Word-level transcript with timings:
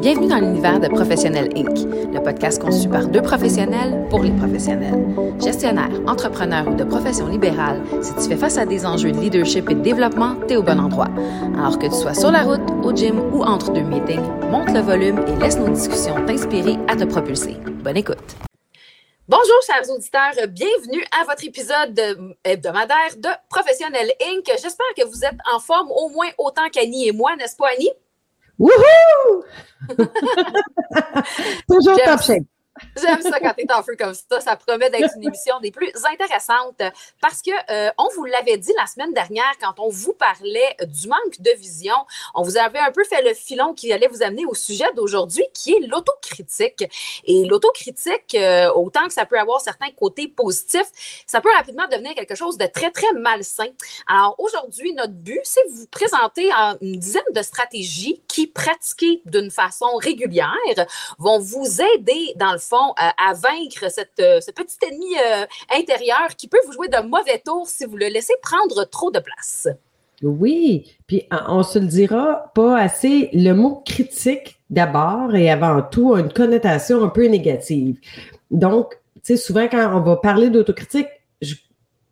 Bienvenue 0.00 0.28
dans 0.28 0.38
l'univers 0.38 0.78
de 0.78 0.88
Professionnel 0.88 1.48
Inc., 1.56 1.78
le 2.14 2.22
podcast 2.22 2.62
conçu 2.62 2.88
par 2.88 3.08
deux 3.08 3.22
professionnels 3.22 4.06
pour 4.08 4.22
les 4.22 4.30
professionnels. 4.30 5.04
Gestionnaire, 5.42 5.90
entrepreneur 6.06 6.68
ou 6.68 6.74
de 6.74 6.84
profession 6.84 7.26
libérale, 7.26 7.82
si 8.00 8.14
tu 8.14 8.28
fais 8.28 8.36
face 8.36 8.56
à 8.56 8.66
des 8.66 8.86
enjeux 8.86 9.10
de 9.10 9.18
leadership 9.18 9.68
et 9.68 9.74
de 9.74 9.80
développement, 9.80 10.36
t'es 10.46 10.56
au 10.56 10.62
bon 10.62 10.78
endroit. 10.78 11.08
Alors 11.58 11.78
que 11.78 11.86
tu 11.86 11.94
sois 11.94 12.14
sur 12.14 12.30
la 12.30 12.42
route, 12.42 12.60
au 12.84 12.94
gym 12.94 13.18
ou 13.34 13.42
entre 13.42 13.72
deux 13.72 13.82
meetings, 13.82 14.22
monte 14.50 14.70
le 14.70 14.80
volume 14.80 15.18
et 15.26 15.42
laisse 15.42 15.58
nos 15.58 15.68
discussions 15.68 16.24
t'inspirer 16.24 16.76
à 16.86 16.94
te 16.94 17.04
propulser. 17.04 17.56
Bonne 17.82 17.96
écoute. 17.96 18.36
Bonjour, 19.28 19.60
chers 19.66 19.90
auditeurs. 19.90 20.46
Bienvenue 20.48 21.04
à 21.20 21.24
votre 21.24 21.44
épisode 21.44 22.00
hebdomadaire 22.44 23.16
de 23.16 23.28
Professionnel 23.50 24.12
Inc. 24.22 24.46
J'espère 24.46 24.94
que 24.96 25.04
vous 25.04 25.24
êtes 25.24 25.38
en 25.52 25.58
forme 25.58 25.90
au 25.90 26.10
moins 26.10 26.28
autant 26.38 26.68
qu'Annie 26.72 27.08
et 27.08 27.12
moi, 27.12 27.34
n'est-ce 27.34 27.56
pas, 27.56 27.70
Annie? 27.76 27.90
Wouhou! 28.58 29.44
Toujours 31.68 31.98
top 32.04 32.22
shape. 32.22 32.46
J'aime 33.00 33.22
ça 33.22 33.40
quand 33.40 33.54
tu 33.56 33.64
es 33.64 33.72
en 33.72 33.82
feu 33.82 33.96
comme 33.98 34.14
ça. 34.14 34.40
Ça 34.40 34.56
promet 34.56 34.90
d'être 34.90 35.14
une 35.16 35.24
émission 35.24 35.58
des 35.60 35.70
plus 35.70 35.92
intéressantes 36.10 36.82
parce 37.20 37.42
que 37.42 37.50
euh, 37.70 37.90
on 37.98 38.08
vous 38.14 38.24
l'avait 38.24 38.58
dit 38.58 38.72
la 38.76 38.86
semaine 38.86 39.12
dernière 39.12 39.52
quand 39.60 39.78
on 39.78 39.88
vous 39.88 40.12
parlait 40.12 40.76
du 40.86 41.08
manque 41.08 41.40
de 41.40 41.50
vision. 41.58 41.94
On 42.34 42.42
vous 42.42 42.56
avait 42.56 42.78
un 42.78 42.90
peu 42.90 43.04
fait 43.04 43.22
le 43.22 43.34
filon 43.34 43.74
qui 43.74 43.92
allait 43.92 44.08
vous 44.08 44.22
amener 44.22 44.44
au 44.46 44.54
sujet 44.54 44.86
d'aujourd'hui 44.94 45.44
qui 45.54 45.72
est 45.72 45.86
l'autocritique. 45.86 46.84
Et 47.24 47.44
l'autocritique, 47.44 48.34
euh, 48.34 48.70
autant 48.72 49.06
que 49.06 49.12
ça 49.12 49.26
peut 49.26 49.38
avoir 49.38 49.60
certains 49.60 49.90
côtés 49.90 50.28
positifs, 50.28 51.22
ça 51.26 51.40
peut 51.40 51.52
rapidement 51.56 51.86
devenir 51.90 52.14
quelque 52.14 52.34
chose 52.34 52.58
de 52.58 52.66
très, 52.66 52.90
très 52.90 53.12
malsain. 53.14 53.68
Alors 54.06 54.34
aujourd'hui, 54.38 54.92
notre 54.94 55.12
but, 55.12 55.40
c'est 55.44 55.66
de 55.68 55.72
vous 55.72 55.86
présenter 55.86 56.50
une 56.80 56.98
dizaine 56.98 57.22
de 57.32 57.42
stratégies 57.42 58.22
qui, 58.28 58.46
pratiquées 58.46 59.22
d'une 59.24 59.50
façon 59.50 59.96
régulière, 59.96 60.46
vont 61.18 61.38
vous 61.38 61.80
aider 61.80 62.32
dans 62.36 62.52
le 62.52 62.58
fond, 62.68 62.94
à, 62.96 63.32
vaincre 63.34 63.90
cette, 63.90 64.20
euh, 64.20 64.40
ce 64.40 64.50
petit 64.50 64.76
ennemi 64.82 65.16
euh, 65.16 65.46
intérieur 65.78 66.34
qui 66.36 66.48
peut 66.48 66.60
vous 66.66 66.72
jouer 66.72 66.88
de 66.88 67.00
mauvais 67.06 67.40
tours 67.44 67.68
si 67.68 67.84
vous 67.84 67.96
le 67.96 68.06
laissez 68.06 68.34
prendre 68.42 68.84
trop 68.84 69.10
de 69.10 69.18
place. 69.18 69.68
Oui, 70.22 70.96
puis 71.06 71.26
on 71.48 71.62
se 71.62 71.78
le 71.78 71.86
dira 71.86 72.50
pas 72.54 72.78
assez, 72.78 73.28
le 73.32 73.52
mot 73.52 73.82
critique 73.84 74.58
d'abord 74.70 75.34
et 75.34 75.50
avant 75.50 75.82
tout 75.82 76.14
a 76.14 76.20
une 76.20 76.32
connotation 76.32 77.04
un 77.04 77.08
peu 77.08 77.26
négative. 77.26 77.98
Donc, 78.50 78.94
tu 79.16 79.20
sais, 79.22 79.36
souvent 79.36 79.68
quand 79.68 79.94
on 79.94 80.00
va 80.00 80.16
parler 80.16 80.48
d'autocritique, 80.48 81.08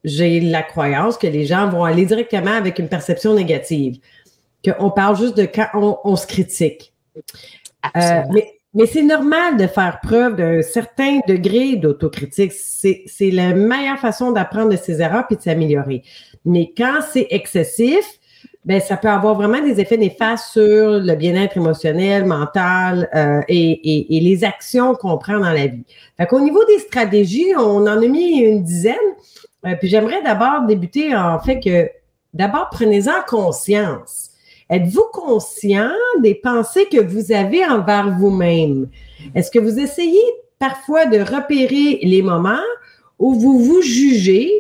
j'ai 0.05 0.41
la 0.41 0.63
croyance 0.63 1.17
que 1.17 1.27
les 1.27 1.47
gens 1.47 1.69
vont 1.69 1.85
aller 1.85 2.05
directement 2.05 2.53
avec 2.53 2.79
une 2.79 2.89
perception 2.89 3.35
négative, 3.35 3.99
qu'on 4.65 4.91
parle 4.91 5.17
juste 5.17 5.37
de 5.37 5.47
quand 5.47 6.01
on, 6.05 6.17
se 6.17 6.27
critique. 6.27 6.93
Euh, 7.97 8.23
mais 8.31 8.54
mais 8.75 8.87
c'est 8.87 9.03
normal 9.03 9.57
de 9.57 9.67
faire 9.67 10.01
preuve 10.03 10.37
d'un 10.37 10.61
certain 10.63 11.21
degré 11.29 11.77
d'autocritique. 11.77 12.53
C'est, 12.53 13.31
la 13.31 13.55
meilleure 13.55 13.99
façon 13.99 14.33
d'apprendre 14.33 14.71
de 14.71 14.77
ses 14.77 15.01
erreurs 15.01 15.27
puis 15.29 15.37
de 15.37 15.43
s'améliorer. 15.43 16.03
Mais 16.45 16.73
quand 16.77 16.99
c'est 17.13 17.29
excessif, 17.31 18.05
ben 18.65 18.81
ça 18.81 18.97
peut 18.97 19.09
avoir 19.09 19.35
vraiment 19.35 19.61
des 19.61 19.81
effets 19.81 19.97
néfastes 19.97 20.53
sur 20.53 20.99
le 21.01 21.15
bien-être 21.15 21.57
émotionnel, 21.57 22.25
mental 22.25 23.09
euh, 23.15 23.43
et, 23.47 24.17
et, 24.17 24.21
les 24.21 24.43
actions 24.43 24.95
qu'on 24.95 25.19
prend 25.19 25.39
dans 25.39 25.53
la 25.53 25.67
vie. 25.67 25.85
Fait 26.17 26.27
qu'au 26.27 26.41
niveau 26.41 26.65
des 26.65 26.79
stratégies, 26.79 27.53
on 27.57 27.83
en 27.83 27.87
a 27.87 28.07
mis 28.07 28.41
une 28.41 28.63
dizaine. 28.63 28.95
Euh, 29.67 29.75
puis 29.79 29.89
j'aimerais 29.89 30.23
d'abord 30.23 30.63
débuter 30.67 31.15
en 31.15 31.39
fait 31.39 31.61
que 31.61 31.91
d'abord 32.33 32.69
prenez-en 32.71 33.23
conscience. 33.27 34.31
Êtes-vous 34.75 35.07
conscient 35.13 35.93
des 36.21 36.35
pensées 36.35 36.87
que 36.91 37.01
vous 37.01 37.31
avez 37.31 37.65
envers 37.65 38.11
vous-même? 38.19 38.89
Est-ce 39.37 39.49
que 39.53 39.61
vous 39.61 39.79
essayez 39.79 40.21
parfois 40.59 41.07
de 41.07 41.21
repérer 41.21 42.01
les 42.03 42.23
moments 42.23 42.59
où 43.21 43.35
vous 43.35 43.61
vous 43.61 43.83
jugez, 43.83 44.51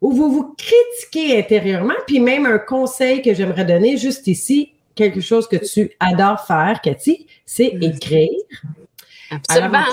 où 0.00 0.10
vous 0.10 0.32
vous 0.32 0.56
critiquez 0.58 1.38
intérieurement, 1.38 1.94
puis 2.04 2.18
même 2.18 2.46
un 2.46 2.58
conseil 2.58 3.22
que 3.22 3.32
j'aimerais 3.32 3.64
donner 3.64 3.96
juste 3.96 4.26
ici, 4.26 4.72
quelque 4.96 5.20
chose 5.20 5.46
que 5.46 5.64
tu 5.64 5.92
adores 6.00 6.44
faire, 6.44 6.80
Cathy, 6.82 7.28
c'est 7.46 7.78
écrire. 7.80 8.30
Absolument. 9.30 9.84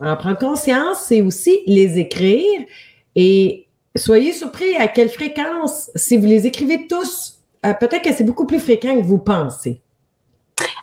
en 0.00 0.16
prendre 0.16 0.38
conscience, 0.38 1.00
c'est 1.06 1.20
aussi 1.20 1.60
les 1.66 1.98
écrire 1.98 2.62
et 3.14 3.66
soyez 3.94 4.32
surpris 4.32 4.74
à 4.76 4.88
quelle 4.88 5.10
fréquence, 5.10 5.90
si 5.94 6.16
vous 6.16 6.26
les 6.26 6.46
écrivez 6.46 6.86
tous 6.86 7.35
euh, 7.66 7.74
peut-être 7.74 8.02
que 8.02 8.12
c'est 8.12 8.24
beaucoup 8.24 8.46
plus 8.46 8.60
fréquent 8.60 8.96
que 8.96 9.04
vous 9.04 9.18
pensez. 9.18 9.82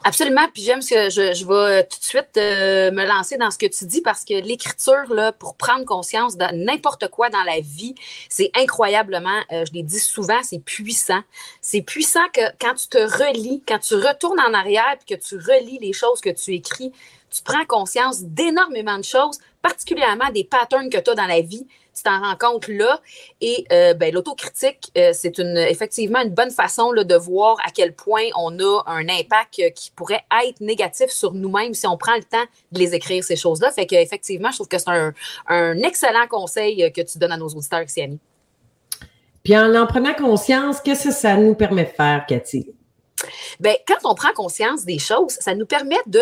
Absolument. 0.03 0.45
Puis 0.53 0.63
j'aime 0.63 0.81
que 0.81 1.09
je, 1.09 1.45
vais 1.45 1.79
euh, 1.79 1.81
tout 1.81 1.97
de 1.97 2.03
suite 2.03 2.37
euh, 2.37 2.91
me 2.91 3.05
lancer 3.05 3.37
dans 3.37 3.49
ce 3.49 3.57
que 3.57 3.65
tu 3.65 3.85
dis 3.85 4.01
parce 4.01 4.25
que 4.25 4.33
l'écriture, 4.33 5.11
là, 5.13 5.31
pour 5.31 5.55
prendre 5.55 5.85
conscience 5.85 6.35
de 6.37 6.45
n'importe 6.53 7.07
quoi 7.07 7.29
dans 7.29 7.43
la 7.43 7.61
vie, 7.61 7.95
c'est 8.27 8.51
incroyablement, 8.55 9.39
je 9.49 9.71
l'ai 9.71 9.83
dit 9.83 9.99
souvent, 9.99 10.43
c'est 10.43 10.59
puissant. 10.59 11.21
C'est 11.61 11.81
puissant 11.81 12.27
que 12.33 12.41
quand 12.59 12.75
tu 12.75 12.87
te 12.89 12.97
relis, 12.97 13.63
quand 13.65 13.79
tu 13.79 13.95
retournes 13.95 14.41
en 14.41 14.53
arrière 14.53 14.97
et 15.07 15.15
que 15.15 15.19
tu 15.19 15.37
relis 15.37 15.79
les 15.79 15.93
choses 15.93 16.19
que 16.19 16.29
tu 16.29 16.53
écris, 16.53 16.91
tu 17.31 17.41
prends 17.41 17.65
conscience 17.65 18.21
d'énormément 18.21 18.97
de 18.97 19.03
choses, 19.03 19.39
particulièrement 19.61 20.29
des 20.31 20.43
patterns 20.43 20.89
que 20.89 20.99
tu 20.99 21.09
as 21.09 21.15
dans 21.15 21.25
la 21.25 21.41
vie 21.41 21.65
tu 21.95 22.03
t'en 22.03 22.19
rends 22.19 22.35
compte 22.35 22.67
là. 22.67 22.99
Et 23.41 23.65
euh, 23.71 23.93
ben, 23.93 24.13
l'autocritique, 24.13 24.91
euh, 24.97 25.11
c'est 25.13 25.37
une, 25.37 25.57
effectivement 25.57 26.21
une 26.21 26.33
bonne 26.33 26.51
façon 26.51 26.91
là, 26.91 27.03
de 27.03 27.15
voir 27.15 27.57
à 27.65 27.71
quel 27.71 27.93
point 27.93 28.23
on 28.37 28.57
a 28.59 28.81
un 28.87 29.07
impact 29.09 29.59
euh, 29.59 29.69
qui 29.69 29.91
pourrait 29.91 30.23
être 30.45 30.59
négatif 30.61 31.09
sur 31.09 31.33
nous-mêmes 31.33 31.73
si 31.73 31.87
on 31.87 31.97
prend 31.97 32.15
le 32.15 32.23
temps 32.23 32.43
de 32.71 32.79
les 32.79 32.95
écrire, 32.95 33.23
ces 33.23 33.35
choses-là. 33.35 33.71
Fait 33.71 33.85
qu'effectivement, 33.85 34.49
je 34.51 34.57
trouve 34.57 34.67
que 34.67 34.77
c'est 34.77 34.89
un, 34.89 35.77
excellent 35.83 36.27
conseil 36.27 36.91
que 36.91 37.01
tu 37.01 37.17
donnes 37.17 37.31
à 37.31 37.37
nos 37.37 37.47
auditeurs 37.49 37.83
ici, 37.83 38.01
Annie. 38.01 38.19
Puis 39.43 39.57
en 39.57 39.73
en 39.75 39.85
prenant 39.85 40.13
conscience, 40.13 40.79
qu'est-ce 40.79 41.09
que 41.09 41.13
ça 41.13 41.35
nous 41.35 41.53
permet 41.53 41.83
de 41.83 41.89
faire, 41.89 42.25
Cathy? 42.27 42.73
Bien, 43.59 43.73
quand 43.85 44.09
on 44.09 44.15
prend 44.15 44.31
conscience 44.33 44.85
des 44.85 44.99
choses, 44.99 45.33
ça 45.39 45.53
nous 45.53 45.65
permet 45.65 45.99
de, 46.07 46.21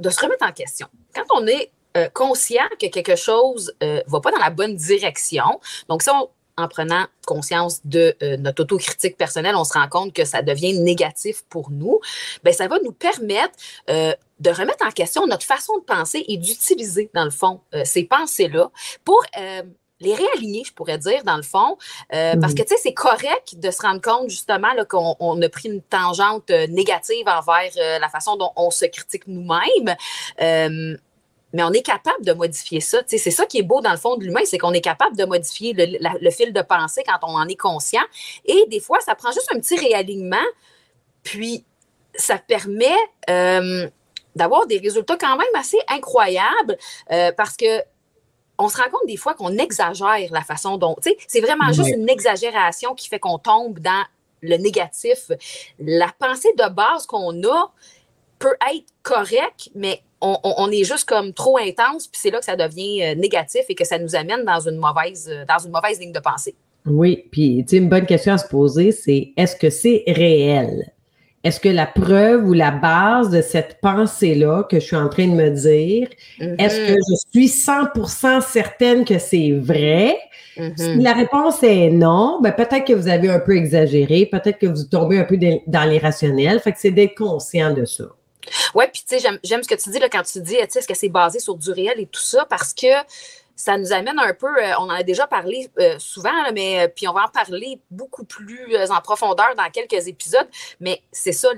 de 0.00 0.10
se 0.10 0.20
remettre 0.20 0.44
en 0.44 0.52
question. 0.52 0.88
Quand 1.14 1.24
on 1.34 1.46
est 1.46 1.70
euh, 1.98 2.08
conscient 2.12 2.64
que 2.80 2.86
quelque 2.86 3.16
chose 3.16 3.74
ne 3.80 3.86
euh, 3.86 4.02
va 4.06 4.20
pas 4.20 4.30
dans 4.30 4.38
la 4.38 4.50
bonne 4.50 4.76
direction. 4.76 5.60
Donc, 5.88 6.02
ça, 6.02 6.12
en 6.56 6.68
prenant 6.68 7.06
conscience 7.26 7.80
de 7.84 8.16
euh, 8.22 8.36
notre 8.36 8.62
autocritique 8.62 9.16
personnelle, 9.16 9.56
on 9.56 9.64
se 9.64 9.74
rend 9.74 9.88
compte 9.88 10.12
que 10.12 10.24
ça 10.24 10.42
devient 10.42 10.78
négatif 10.78 11.42
pour 11.48 11.70
nous, 11.70 12.00
bien, 12.44 12.52
ça 12.52 12.68
va 12.68 12.78
nous 12.84 12.92
permettre 12.92 13.54
de 13.88 14.50
remettre 14.50 14.86
en 14.86 14.90
question 14.90 15.26
notre 15.26 15.44
façon 15.44 15.78
de 15.78 15.84
penser 15.84 16.24
et 16.28 16.36
d'utiliser, 16.36 17.10
dans 17.14 17.24
le 17.24 17.30
fond, 17.30 17.60
ces 17.84 18.04
pensées-là 18.04 18.70
pour 19.04 19.20
les 20.00 20.14
réaligner, 20.14 20.62
je 20.64 20.72
pourrais 20.72 20.98
dire, 20.98 21.24
dans 21.24 21.36
le 21.36 21.42
fond. 21.42 21.76
Parce 22.10 22.54
que, 22.54 22.62
tu 22.62 22.68
sais, 22.68 22.76
c'est 22.80 22.94
correct 22.94 23.56
de 23.56 23.70
se 23.70 23.82
rendre 23.82 24.00
compte, 24.00 24.30
justement, 24.30 24.68
qu'on 24.88 25.42
a 25.42 25.48
pris 25.48 25.68
une 25.68 25.82
tangente 25.82 26.50
négative 26.50 27.26
envers 27.26 27.98
la 28.00 28.08
façon 28.08 28.36
dont 28.36 28.52
on 28.56 28.70
se 28.70 28.84
critique 28.84 29.26
nous-mêmes 29.26 29.96
mais 31.52 31.62
on 31.62 31.72
est 31.72 31.82
capable 31.82 32.24
de 32.24 32.32
modifier 32.32 32.80
ça. 32.80 32.98
c'est 33.06 33.18
ça 33.18 33.46
qui 33.46 33.58
est 33.58 33.62
beau 33.62 33.80
dans 33.80 33.90
le 33.90 33.96
fond 33.96 34.16
de 34.16 34.24
l'humain, 34.24 34.40
c'est 34.44 34.58
qu'on 34.58 34.72
est 34.72 34.80
capable 34.80 35.16
de 35.16 35.24
modifier 35.24 35.72
le, 35.74 36.30
fil 36.30 36.52
de 36.52 36.62
pensée 36.62 37.02
quand 37.06 37.18
on 37.26 37.34
en 37.36 37.48
est 37.48 37.56
conscient. 37.56 38.02
Et 38.44 38.64
des 38.68 38.80
fois, 38.80 39.00
ça 39.00 39.14
prend 39.14 39.32
juste 39.32 39.48
un 39.54 39.58
petit 39.58 39.76
réalignement, 39.76 40.36
puis 41.22 41.64
ça 42.14 42.38
permet 42.38 42.96
euh, 43.30 43.88
d'avoir 44.36 44.66
des 44.66 44.78
résultats 44.78 45.16
quand 45.16 45.36
même 45.36 45.54
assez 45.54 45.78
incroyables 45.88 46.76
euh, 47.12 47.32
parce 47.36 47.56
que 47.56 47.82
on 48.60 48.68
se 48.68 48.76
rend 48.76 48.90
compte 48.90 49.06
des 49.06 49.16
fois 49.16 49.34
qu'on 49.34 49.56
exagère 49.56 50.32
la 50.32 50.42
façon 50.42 50.78
dont, 50.78 50.96
tu 51.00 51.10
sais, 51.10 51.16
c'est 51.28 51.40
vraiment 51.40 51.72
juste 51.72 51.90
une 51.90 52.08
exagération 52.08 52.94
qui 52.94 53.08
fait 53.08 53.20
qu'on 53.20 53.38
tombe 53.38 53.78
dans 53.78 54.04
le 54.42 54.56
négatif. 54.56 55.30
La 55.78 56.12
pensée 56.18 56.52
de 56.58 56.68
base 56.68 57.06
qu'on 57.06 57.40
a 57.44 57.72
peut 58.40 58.56
être 58.72 58.86
correcte, 59.02 59.70
mais 59.76 60.02
on, 60.20 60.70
est 60.70 60.84
juste 60.84 61.08
comme 61.08 61.32
trop 61.32 61.58
intense, 61.58 62.08
puis 62.08 62.20
c'est 62.20 62.30
là 62.30 62.38
que 62.38 62.44
ça 62.44 62.56
devient 62.56 63.02
euh, 63.02 63.14
négatif 63.14 63.62
et 63.68 63.74
que 63.74 63.84
ça 63.84 63.98
nous 63.98 64.16
amène 64.16 64.44
dans 64.44 64.60
une 64.60 64.76
mauvaise, 64.76 65.28
euh, 65.30 65.44
dans 65.48 65.58
une 65.64 65.70
mauvaise 65.70 66.00
ligne 66.00 66.12
de 66.12 66.20
pensée. 66.20 66.54
Oui, 66.86 67.24
puis 67.30 67.64
tu 67.64 67.70
sais, 67.70 67.76
une 67.82 67.88
bonne 67.88 68.06
question 68.06 68.32
à 68.32 68.38
se 68.38 68.48
poser, 68.48 68.92
c'est 68.92 69.32
est-ce 69.36 69.56
que 69.56 69.70
c'est 69.70 70.04
réel? 70.06 70.92
Est-ce 71.44 71.60
que 71.60 71.68
la 71.68 71.86
preuve 71.86 72.48
ou 72.48 72.52
la 72.52 72.72
base 72.72 73.30
de 73.30 73.40
cette 73.42 73.78
pensée-là 73.80 74.64
que 74.68 74.80
je 74.80 74.84
suis 74.86 74.96
en 74.96 75.08
train 75.08 75.28
de 75.28 75.34
me 75.34 75.50
dire, 75.50 76.08
est-ce 76.40 76.76
que 76.76 76.92
mm-hmm. 76.92 77.22
je 77.34 77.40
suis 77.40 77.46
100% 77.46 78.40
certaine 78.40 79.04
que 79.04 79.18
c'est 79.18 79.52
vrai? 79.52 80.18
Si 80.56 80.62
mm-hmm. 80.62 81.02
la 81.02 81.12
réponse 81.12 81.62
est 81.62 81.90
non, 81.90 82.40
ben 82.42 82.50
peut-être 82.50 82.84
que 82.84 82.92
vous 82.92 83.06
avez 83.06 83.30
un 83.30 83.38
peu 83.38 83.56
exagéré, 83.56 84.26
peut-être 84.26 84.58
que 84.58 84.66
vous 84.66 84.82
tombez 84.90 85.18
un 85.18 85.24
peu 85.24 85.38
dans 85.38 85.88
l'irrationnel. 85.88 86.58
Fait 86.58 86.72
que 86.72 86.80
c'est 86.80 86.90
d'être 86.90 87.14
conscient 87.14 87.72
de 87.72 87.84
ça. 87.84 88.06
Oui, 88.74 88.84
puis 88.92 89.02
tu 89.08 89.18
sais, 89.18 89.38
j'aime 89.42 89.62
ce 89.62 89.68
que 89.68 89.74
tu 89.74 89.90
dis 89.90 89.98
là, 89.98 90.08
quand 90.08 90.22
tu 90.22 90.40
dis, 90.40 90.54
est-ce 90.56 90.86
que 90.86 90.94
c'est 90.94 91.08
basé 91.08 91.38
sur 91.38 91.56
du 91.56 91.70
réel 91.70 92.00
et 92.00 92.06
tout 92.06 92.20
ça, 92.20 92.44
parce 92.44 92.74
que 92.74 92.86
ça 93.58 93.76
nous 93.76 93.92
amène 93.92 94.18
un 94.20 94.32
peu, 94.32 94.46
euh, 94.46 94.72
on 94.78 94.84
en 94.84 94.90
a 94.90 95.02
déjà 95.02 95.26
parlé 95.26 95.68
euh, 95.80 95.96
souvent, 95.98 96.30
mais 96.54 96.84
euh, 96.84 96.88
puis 96.94 97.08
on 97.08 97.12
va 97.12 97.24
en 97.24 97.28
parler 97.28 97.80
beaucoup 97.90 98.24
plus 98.24 98.76
en 98.88 99.00
profondeur 99.00 99.54
dans 99.56 99.68
quelques 99.70 100.06
épisodes, 100.06 100.46
mais 100.78 101.02
c'est 101.10 101.32
ça, 101.32 101.48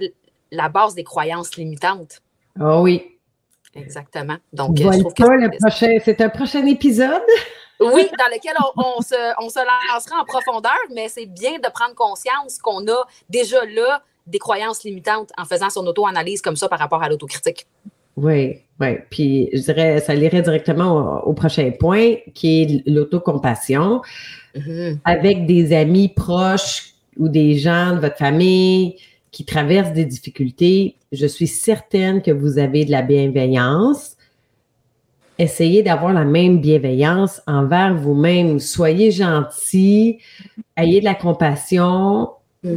la 0.51 0.71
base 0.71 0.95
des 0.95 1.05
croyances 1.05 1.57
limitantes. 1.57 2.23
Ah 2.59 2.81
oui. 2.81 3.19
Exactement. 3.75 4.37
Donc, 4.53 4.79
je 4.79 4.99
trouve 4.99 5.15
que 5.15 5.23
le 5.23 5.51
prochain, 5.61 5.99
c'est 6.05 6.21
un 6.23 6.31
prochain 6.31 6.67
épisode. 6.67 7.23
Oui, 7.83 8.07
dans 8.19 8.27
lequel 8.27 8.53
on, 8.77 9.01
se, 9.01 9.43
on 9.43 9.49
se 9.49 9.59
lancera 9.59 10.21
en 10.21 10.25
profondeur, 10.27 10.77
mais 10.95 11.09
c'est 11.09 11.25
bien 11.25 11.53
de 11.53 11.67
prendre 11.71 11.95
conscience 11.95 12.59
qu'on 12.59 12.87
a 12.89 13.07
déjà 13.31 13.65
là 13.65 14.03
des 14.27 14.39
croyances 14.39 14.85
limitantes 14.85 15.31
en 15.39 15.45
faisant 15.45 15.71
son 15.71 15.87
auto-analyse 15.87 16.43
comme 16.43 16.57
ça 16.57 16.69
par 16.69 16.79
rapport 16.79 17.03
à 17.03 17.09
l'autocritique. 17.09 17.67
Oui, 18.17 18.59
oui. 18.81 18.89
Puis 19.11 19.49
je 19.53 19.61
dirais, 19.61 20.01
ça 20.01 20.15
lirait 20.15 20.43
directement 20.43 21.23
au, 21.25 21.33
prochain 21.33 21.71
point, 21.79 22.15
qui 22.35 22.63
est 22.63 22.83
l'autocompassion. 22.87 24.03
Mm-hmm. 24.55 24.99
Avec 25.05 25.47
des 25.47 25.75
amis 25.75 26.09
proches 26.09 26.95
ou 27.17 27.29
des 27.29 27.57
gens 27.57 27.95
de 27.95 28.01
votre 28.01 28.17
famille 28.17 28.97
qui 29.31 29.45
traversent 29.45 29.93
des 29.93 30.05
difficultés, 30.05 30.97
je 31.13 31.27
suis 31.27 31.47
certaine 31.47 32.21
que 32.21 32.31
vous 32.31 32.59
avez 32.59 32.85
de 32.85 32.91
la 32.91 33.03
bienveillance. 33.03 34.17
Essayez 35.39 35.83
d'avoir 35.83 36.13
la 36.13 36.25
même 36.25 36.61
bienveillance 36.61 37.41
envers 37.47 37.95
vous-même. 37.95 38.59
Soyez 38.59 39.11
gentil, 39.11 40.19
ayez 40.77 41.01
de 41.01 41.05
la 41.05 41.15
compassion 41.15 42.29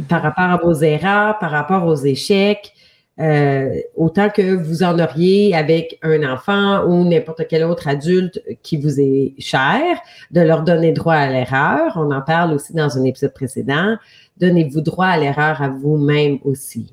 par 0.08 0.22
rapport 0.22 0.44
à 0.44 0.56
vos 0.56 0.74
erreurs, 0.74 1.38
par 1.38 1.50
rapport 1.50 1.86
aux 1.86 1.96
échecs. 1.96 2.72
Euh, 3.20 3.80
autant 3.94 4.28
que 4.28 4.56
vous 4.56 4.82
en 4.82 4.98
auriez 4.98 5.54
avec 5.54 6.00
un 6.02 6.28
enfant 6.28 6.84
ou 6.84 7.04
n'importe 7.04 7.46
quel 7.48 7.62
autre 7.62 7.86
adulte 7.86 8.42
qui 8.62 8.76
vous 8.76 8.98
est 8.98 9.34
cher, 9.38 9.98
de 10.32 10.40
leur 10.40 10.62
donner 10.62 10.90
droit 10.90 11.14
à 11.14 11.28
l'erreur. 11.28 11.92
On 11.96 12.10
en 12.10 12.22
parle 12.22 12.52
aussi 12.52 12.72
dans 12.72 12.98
un 12.98 13.04
épisode 13.04 13.32
précédent. 13.32 13.96
Donnez-vous 14.38 14.80
droit 14.80 15.06
à 15.06 15.16
l'erreur 15.16 15.62
à 15.62 15.68
vous-même 15.68 16.38
aussi. 16.42 16.92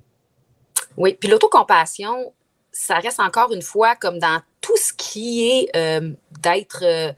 Oui, 0.95 1.17
puis 1.19 1.29
l'autocompassion, 1.29 2.33
ça 2.71 2.99
reste 2.99 3.19
encore 3.19 3.51
une 3.51 3.63
fois 3.63 3.95
comme 3.95 4.19
dans 4.19 4.41
tout 4.59 4.77
ce 4.77 4.93
qui 4.93 5.49
est 5.49 5.75
euh, 5.75 6.11
d'être... 6.41 6.83
Euh, 6.83 7.13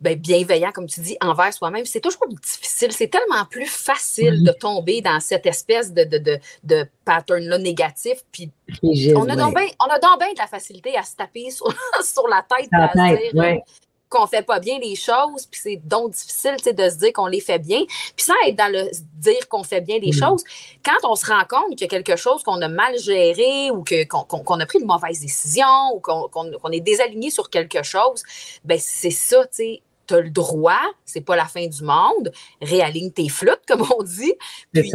ben, 0.00 0.16
bienveillant, 0.16 0.70
comme 0.70 0.86
tu 0.86 1.00
dis, 1.00 1.16
envers 1.20 1.52
soi-même, 1.52 1.84
c'est 1.84 2.00
toujours 2.00 2.26
difficile. 2.28 2.92
C'est 2.92 3.08
tellement 3.08 3.44
plus 3.50 3.66
facile 3.66 4.44
de 4.44 4.52
tomber 4.52 5.00
dans 5.00 5.18
cette 5.18 5.46
espèce 5.46 5.92
de, 5.92 6.04
de, 6.04 6.38
de, 6.62 6.86
pattern-là 7.04 7.58
négatif. 7.58 8.24
Puis 8.30 8.50
on 8.82 9.28
a 9.28 9.34
donc 9.34 9.54
bien 9.54 10.32
de 10.32 10.38
la 10.38 10.46
facilité 10.46 10.96
à 10.96 11.02
se 11.02 11.16
taper 11.16 11.50
sur, 11.50 11.66
sur 12.04 12.28
la 12.28 12.44
tête, 12.48 12.68
à 12.72 12.92
dire 12.94 13.62
qu'on 14.08 14.26
fait 14.26 14.42
pas 14.42 14.58
bien 14.58 14.78
les 14.78 14.94
choses, 14.94 15.46
puis 15.46 15.60
c'est 15.62 15.80
donc 15.84 16.12
difficile 16.12 16.56
de 16.64 16.88
se 16.88 16.96
dire 16.96 17.12
qu'on 17.12 17.26
les 17.26 17.40
fait 17.40 17.58
bien. 17.58 17.84
Puis 18.16 18.24
sans 18.24 18.32
être 18.46 18.56
dans 18.56 18.72
le 18.72 18.88
dire 19.16 19.48
qu'on 19.48 19.62
fait 19.62 19.82
bien 19.82 19.98
les 19.98 20.12
choses, 20.12 20.42
quand 20.82 20.96
on 21.10 21.14
se 21.14 21.26
rend 21.26 21.44
compte 21.46 21.70
qu'il 21.70 21.82
y 21.82 21.84
a 21.84 21.88
quelque 21.88 22.16
chose 22.16 22.42
qu'on 22.42 22.62
a 22.62 22.68
mal 22.68 22.98
géré 22.98 23.70
ou 23.70 23.84
qu'on 23.84 24.60
a 24.60 24.66
pris 24.66 24.78
une 24.78 24.86
mauvaise 24.86 25.20
décision 25.20 25.92
ou 25.94 26.00
qu'on 26.00 26.70
est 26.72 26.80
désaligné 26.80 27.30
sur 27.30 27.50
quelque 27.50 27.82
chose, 27.82 28.22
ben 28.64 28.78
c'est 28.80 29.10
ça, 29.10 29.44
tu 29.46 29.56
sais 29.56 29.82
tu 30.08 30.14
as 30.14 30.20
le 30.20 30.30
droit, 30.30 30.80
c'est 31.04 31.20
pas 31.20 31.36
la 31.36 31.44
fin 31.44 31.66
du 31.66 31.82
monde, 31.82 32.32
réaligne 32.60 33.12
tes 33.12 33.28
flûtes, 33.28 33.62
comme 33.68 33.86
on 33.96 34.02
dit. 34.02 34.34
Puis, 34.72 34.90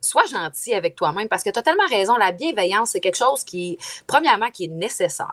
sois, 0.00 0.24
gentil 0.30 0.74
avec 0.74 0.94
toi-même 0.94 1.28
parce 1.28 1.42
que 1.42 1.50
tu 1.50 1.58
as 1.58 1.62
tellement 1.62 1.86
raison. 1.88 2.16
La 2.16 2.32
bienveillance, 2.32 2.90
c'est 2.90 3.00
quelque 3.00 3.16
chose 3.16 3.44
qui, 3.44 3.78
premièrement, 4.06 4.50
qui 4.50 4.64
est 4.64 4.68
nécessaire. 4.68 5.28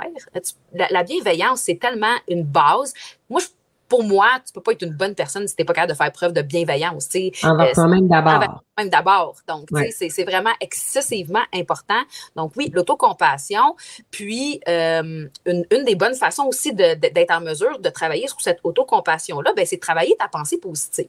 La, 0.73 0.87
la 0.89 1.03
bienveillance, 1.03 1.61
c'est 1.61 1.79
tellement 1.79 2.15
une 2.27 2.43
base. 2.43 2.93
Moi, 3.29 3.39
je 3.39 3.47
pour 3.89 4.03
moi, 4.03 4.27
tu 4.45 4.53
peux 4.53 4.61
pas 4.61 4.73
être 4.73 4.83
une 4.83 4.93
bonne 4.93 5.15
personne 5.15 5.47
si 5.47 5.55
tu 5.55 5.61
n'es 5.61 5.65
pas 5.65 5.73
capable 5.73 5.91
de 5.91 5.97
faire 5.97 6.11
preuve 6.11 6.31
de 6.31 6.43
bienveillance. 6.43 7.09
Envers 7.43 7.67
euh, 7.67 7.73
toi-même 7.73 8.07
d'abord. 8.07 8.63
Même 8.77 8.89
d'abord. 8.89 9.35
Donc, 9.47 9.67
c'est 9.91 10.23
vraiment 10.23 10.53
excessivement 10.61 11.43
important. 11.53 11.99
Donc, 12.35 12.53
oui, 12.55 12.69
l'autocompassion. 12.73 13.75
Puis, 14.11 14.61
euh, 14.69 15.27
une, 15.45 15.83
des 15.83 15.95
bonnes 15.95 16.13
façons 16.13 16.43
aussi 16.43 16.73
d'être 16.73 17.31
en 17.31 17.41
mesure 17.41 17.79
de 17.79 17.89
travailler 17.89 18.27
sur 18.27 18.39
cette 18.39 18.59
autocompassion-là, 18.63 19.53
ben, 19.55 19.65
c'est 19.65 19.77
de 19.77 19.81
travailler 19.81 20.15
ta 20.17 20.27
pensée 20.27 20.59
positive. 20.59 21.07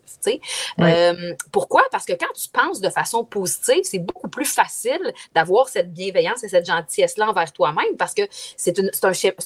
Euh, 0.80 1.34
pourquoi? 1.52 1.82
Parce 1.92 2.06
que 2.06 2.14
quand 2.14 2.32
tu 2.34 2.48
penses 2.48 2.80
de 2.80 2.88
façon 2.88 3.24
positive, 3.24 3.82
c'est 3.84 3.98
beaucoup 3.98 4.28
plus 4.28 4.46
facile 4.46 5.12
d'avoir 5.34 5.68
cette 5.68 5.92
bienveillance 5.92 6.42
et 6.44 6.48
cette 6.48 6.66
gentillesse-là 6.66 7.28
envers 7.28 7.52
toi-même 7.52 7.96
parce 7.98 8.14
que 8.14 8.22
c'est 8.56 8.78
un, 8.78 8.88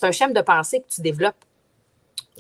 un 0.03 0.13
schéma 0.13 0.33
de 0.33 0.41
pensée 0.41 0.81
que 0.81 0.95
tu 0.95 1.01
développes 1.01 1.35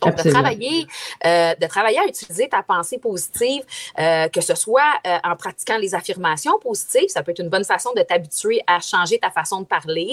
donc, 0.02 0.17
de 0.17 0.31
travailler, 0.31 0.87
euh, 1.25 1.55
de 1.55 1.67
travailler 1.67 1.99
à 2.00 2.06
utiliser 2.06 2.49
ta 2.49 2.62
pensée 2.62 2.99
positive, 2.99 3.62
euh, 3.99 4.29
que 4.29 4.41
ce 4.41 4.55
soit 4.55 4.82
euh, 5.06 5.19
en 5.25 5.37
pratiquant 5.37 5.79
les 5.79 5.94
affirmations 5.94 6.58
positives, 6.58 7.08
ça 7.08 7.23
peut 7.23 7.31
être 7.31 7.41
une 7.41 7.49
bonne 7.49 7.64
façon 7.64 7.93
de 7.96 8.02
t'habituer 8.02 8.61
à 8.67 8.81
changer 8.81 9.19
ta 9.19 9.31
façon 9.31 9.61
de 9.61 9.67
parler, 9.67 10.11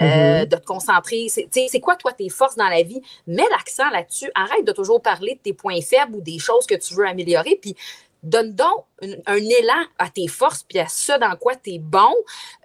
mm-hmm. 0.00 0.46
de 0.46 0.56
te 0.56 0.64
concentrer. 0.64 1.28
C'est 1.28 1.80
quoi, 1.80 1.96
toi, 1.96 2.12
tes 2.12 2.28
forces 2.28 2.56
dans 2.56 2.68
la 2.68 2.82
vie? 2.82 3.00
Mets 3.26 3.48
l'accent 3.50 3.88
là-dessus. 3.90 4.30
Arrête 4.34 4.66
de 4.66 4.72
toujours 4.72 5.00
parler 5.00 5.34
de 5.34 5.40
tes 5.40 5.52
points 5.52 5.80
faibles 5.80 6.16
ou 6.16 6.20
des 6.20 6.38
choses 6.38 6.66
que 6.66 6.74
tu 6.74 6.94
veux 6.94 7.06
améliorer. 7.06 7.58
Puis, 7.60 7.74
donne 8.22 8.54
donc 8.54 8.84
un, 9.26 9.36
élan 9.36 9.84
à 9.98 10.08
tes 10.08 10.28
forces 10.28 10.62
puis 10.62 10.78
à 10.78 10.86
ce 10.88 11.18
dans 11.18 11.36
quoi 11.36 11.56
tu 11.56 11.72
es 11.72 11.78
bon. 11.78 12.14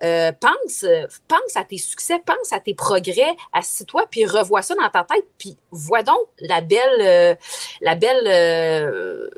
Euh, 0.03 0.31
pense, 0.31 0.85
pense 1.27 1.55
à 1.55 1.63
tes 1.63 1.77
succès, 1.77 2.21
pense 2.25 2.53
à 2.53 2.59
tes 2.59 2.73
progrès, 2.73 3.35
assis-toi 3.53 4.05
puis 4.09 4.25
revois 4.25 4.61
ça 4.61 4.75
dans 4.75 4.89
ta 4.89 5.03
tête 5.03 5.25
puis 5.37 5.57
vois 5.71 6.03
donc 6.03 6.27
la 6.39 6.61
belle, 6.61 7.01
euh, 7.01 7.35
la 7.81 7.95
belle, 7.95 8.27
euh, 8.27 9.29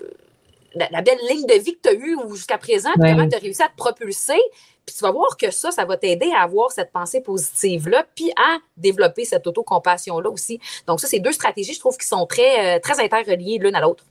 la, 0.76 1.02
belle 1.02 1.20
ligne 1.30 1.46
de 1.46 1.54
vie 1.54 1.76
que 1.76 1.82
tu 1.84 1.90
as 1.90 1.94
eue 1.94 2.18
jusqu'à 2.34 2.58
présent, 2.58 2.92
comment 2.96 3.28
tu 3.28 3.36
as 3.36 3.40
réussi 3.40 3.64
à 3.64 3.70
te 3.70 3.78
propulser. 3.78 4.40
Puis 4.86 4.96
tu 4.98 5.04
vas 5.04 5.12
voir 5.12 5.38
que 5.38 5.52
ça, 5.52 5.70
ça 5.70 5.86
va 5.86 5.98
t'aider 5.98 6.32
à 6.36 6.42
avoir 6.42 6.72
cette 6.72 6.92
pensée 6.92 7.22
positive-là, 7.22 8.08
puis 8.16 8.32
à 8.32 8.58
développer 8.76 9.24
cette 9.24 9.46
autocompassion-là 9.46 10.32
aussi. 10.32 10.60
Donc, 10.88 11.00
ça, 11.00 11.06
c'est 11.06 11.20
deux 11.20 11.32
stratégies, 11.32 11.76
je 11.76 11.80
trouve, 11.80 11.96
qui 11.96 12.08
sont 12.08 12.26
très, 12.26 12.80
très 12.80 13.00
interreliées 13.00 13.60
l'une 13.60 13.76
à 13.76 13.82
l'autre. 13.82 14.04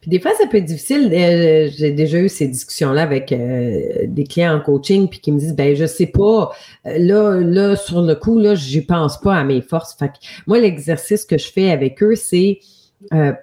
Puis 0.00 0.10
des 0.10 0.20
fois, 0.20 0.32
ça 0.38 0.46
peut 0.46 0.58
être 0.58 0.64
difficile. 0.64 1.10
Euh, 1.12 1.68
j'ai 1.76 1.92
déjà 1.92 2.18
eu 2.18 2.28
ces 2.28 2.48
discussions-là 2.48 3.02
avec 3.02 3.32
euh, 3.32 4.06
des 4.06 4.24
clients 4.24 4.56
en 4.56 4.60
coaching, 4.60 5.08
puis 5.08 5.20
qui 5.20 5.32
me 5.32 5.38
disent, 5.38 5.54
ben 5.54 5.74
je 5.74 5.86
sais 5.86 6.06
pas, 6.06 6.52
euh, 6.86 6.98
là, 6.98 7.40
là, 7.40 7.76
sur 7.76 8.02
le 8.02 8.14
coup, 8.14 8.38
là, 8.38 8.54
je 8.54 8.80
pense 8.80 9.18
pas 9.20 9.34
à 9.34 9.44
mes 9.44 9.62
forces. 9.62 9.96
Fait 9.98 10.08
que 10.08 10.14
moi, 10.46 10.58
l'exercice 10.58 11.24
que 11.24 11.38
je 11.38 11.50
fais 11.50 11.70
avec 11.70 12.02
eux, 12.02 12.14
c'est 12.14 12.60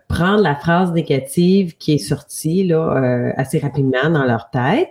prendre 0.09 0.41
la 0.41 0.55
phrase 0.55 0.91
négative 0.91 1.77
qui 1.77 1.93
est 1.93 1.97
sortie 1.99 2.63
là 2.63 3.31
assez 3.37 3.59
rapidement 3.59 4.09
dans 4.09 4.25
leur 4.25 4.49
tête 4.49 4.89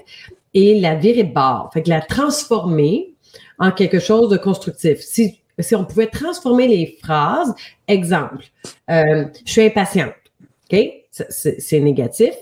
et 0.55 0.81
la 0.81 0.95
virer 0.95 1.25
de 1.25 1.35
bord. 1.35 1.69
Fait 1.75 1.83
que 1.83 1.91
la 1.91 2.01
transformer 2.01 3.13
en 3.59 3.73
quelque 3.73 3.99
chose 3.99 4.31
de 4.31 4.37
constructif. 4.37 5.01
Si, 5.01 5.41
si 5.59 5.75
on 5.75 5.85
pouvait 5.85 6.07
transformer 6.07 6.69
les 6.69 6.97
phrases, 7.03 7.53
exemple, 7.89 8.45
je 8.89 9.27
suis 9.45 9.63
impatiente. 9.63 10.15
OK? 10.73 11.02
C'est 11.13 11.81
négatif. 11.81 12.35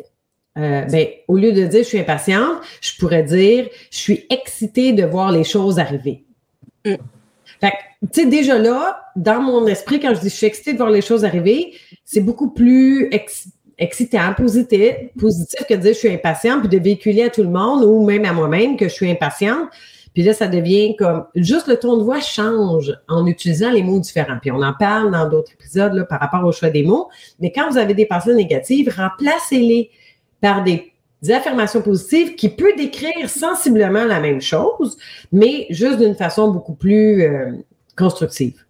Euh, 0.59 0.83
ben, 0.87 1.07
au 1.29 1.37
lieu 1.37 1.53
de 1.53 1.67
dire 1.67 1.83
je 1.83 1.89
suis 1.89 1.99
impatiente, 1.99 2.61
je 2.81 2.93
pourrais 2.99 3.23
dire 3.23 3.69
je 3.91 3.99
suis 3.99 4.27
excitée 4.31 4.93
de 4.93 5.05
voir 5.05 5.31
les 5.31 5.45
choses 5.45 5.79
arriver. 5.79 6.25
Mm. 6.85 6.95
Fait 7.61 7.73
tu 8.12 8.23
sais, 8.23 8.27
déjà 8.27 8.59
là, 8.59 9.03
dans 9.15 9.43
mon 9.43 9.67
esprit, 9.67 10.00
quand 10.00 10.15
je 10.15 10.21
dis 10.21 10.29
je 10.29 10.35
suis 10.35 10.47
excitée 10.47 10.73
de 10.73 10.79
voir 10.79 10.91
les 10.91 11.03
choses 11.03 11.25
arriver, 11.25 11.75
c'est 12.05 12.21
beaucoup 12.21 12.50
plus 12.50 13.11
excitant, 13.79 14.35
positif, 14.35 14.95
positif 15.19 15.67
que 15.69 15.75
de 15.75 15.81
dire 15.81 15.93
je 15.93 15.99
suis 15.99 16.12
impatiente, 16.12 16.61
puis 16.61 16.69
de 16.69 16.83
véhiculer 16.83 17.25
à 17.25 17.31
tout 17.31 17.43
le 17.43 17.50
monde 17.50 17.85
ou 17.85 18.05
même 18.05 18.25
à 18.25 18.33
moi-même 18.33 18.77
que 18.77 18.89
je 18.89 18.95
suis 18.95 19.11
impatiente. 19.11 19.69
Puis 20.14 20.23
là, 20.23 20.33
ça 20.33 20.49
devient 20.49 20.97
comme 20.97 21.26
juste 21.35 21.67
le 21.69 21.76
ton 21.79 21.97
de 21.97 22.02
voix 22.02 22.21
change 22.21 22.93
en 23.09 23.26
utilisant 23.26 23.71
les 23.71 23.83
mots 23.83 24.00
différents. 24.00 24.38
Puis 24.40 24.50
on 24.50 24.62
en 24.62 24.73
parle 24.73 25.12
dans 25.12 25.29
d'autres 25.29 25.52
épisodes 25.52 25.95
là, 25.95 26.05
par 26.05 26.21
rapport 26.21 26.45
au 26.45 26.52
choix 26.52 26.71
des 26.71 26.83
mots. 26.83 27.09
Mais 27.38 27.52
quand 27.52 27.71
vous 27.71 27.79
avez 27.79 27.95
des 27.95 28.07
pensées 28.07 28.35
négatives, 28.35 28.93
remplacez-les 28.95 29.90
par 30.40 30.64
des, 30.64 30.93
affirmations 31.29 31.83
positives 31.83 32.35
qui 32.35 32.49
peuvent 32.49 32.76
décrire 32.79 33.29
sensiblement 33.29 34.05
la 34.05 34.21
même 34.21 34.40
chose, 34.40 34.97
mais 35.31 35.67
juste 35.69 35.99
d'une 35.99 36.14
façon 36.14 36.50
beaucoup 36.50 36.73
plus 36.73 37.23
euh, 37.23 37.52
constructive. 37.95 38.64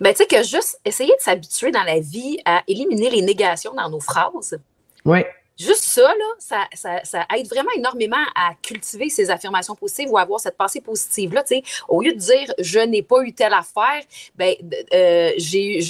Ben, 0.00 0.12
tu 0.12 0.18
sais 0.18 0.26
que 0.26 0.44
juste 0.44 0.80
essayer 0.84 1.10
de 1.10 1.20
s'habituer 1.20 1.72
dans 1.72 1.82
la 1.82 1.98
vie 1.98 2.38
à 2.44 2.62
éliminer 2.68 3.10
les 3.10 3.22
négations 3.22 3.74
dans 3.74 3.90
nos 3.90 3.98
phrases. 3.98 4.56
Oui. 5.04 5.24
Juste 5.60 5.84
ça, 5.84 6.10
là, 6.14 6.64
ça, 7.04 7.26
aide 7.36 7.46
vraiment 7.48 7.70
énormément 7.76 8.24
à 8.34 8.54
cultiver 8.62 9.10
ces 9.10 9.28
affirmations 9.28 9.74
positives 9.74 10.10
ou 10.10 10.16
à 10.16 10.22
avoir 10.22 10.40
cette 10.40 10.56
pensée 10.56 10.80
positive-là. 10.80 11.44
Au 11.86 12.00
lieu 12.00 12.14
de 12.14 12.18
dire 12.18 12.50
je 12.58 12.80
n'ai 12.80 13.02
pas 13.02 13.22
eu 13.22 13.34
telle 13.34 13.52
affaire, 13.52 14.02
ben, 14.36 14.54
euh, 14.94 15.32
j'ai, 15.36 15.80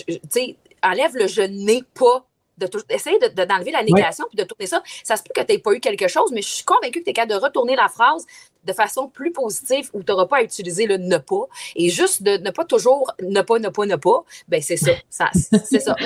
enlève 0.83 1.15
le 1.15 1.29
je 1.29 1.43
n'ai 1.43 1.85
pas 1.95 2.27
de 2.59 2.69
essayer 2.91 3.19
d'enlever 3.19 3.71
la 3.71 3.85
négation 3.85 4.25
puis 4.29 4.37
de 4.37 4.43
tourner 4.43 4.67
ça. 4.67 4.83
Ça 5.05 5.17
se 5.17 5.23
peut 5.23 5.31
que 5.35 5.41
tu 5.41 5.53
n'aies 5.53 5.61
pas 5.61 5.73
eu 5.73 5.79
quelque 5.79 6.09
chose, 6.09 6.33
mais 6.33 6.43
je 6.43 6.49
suis 6.49 6.65
convaincue 6.65 6.99
que 6.99 7.05
tu 7.05 7.11
es 7.11 7.13
capable 7.13 7.39
de 7.39 7.45
retourner 7.45 7.77
la 7.77 7.89
phrase 7.89 8.27
de 8.65 8.73
façon 8.73 9.09
plus 9.09 9.33
positive 9.33 9.89
où 9.93 10.03
tu 10.03 10.13
n'auras 10.13 10.27
pas 10.27 10.39
à 10.39 10.43
utiliser 10.43 10.87
le 10.87 10.97
ne 10.97 11.19
pas. 11.19 11.47
Et 11.77 11.89
juste 11.89 12.23
de 12.23 12.37
ne 12.39 12.51
pas 12.51 12.65
toujours 12.65 13.13
ne 13.23 13.41
pas, 13.41 13.59
ne 13.59 13.69
pas, 13.69 13.87
ne 13.87 13.97
pas, 13.97 14.25
ben 14.49 14.61
c'est 14.61 14.77
ça. 14.77 14.93
ça 15.09 15.31
c'est 15.33 15.81
ça. 15.81 15.97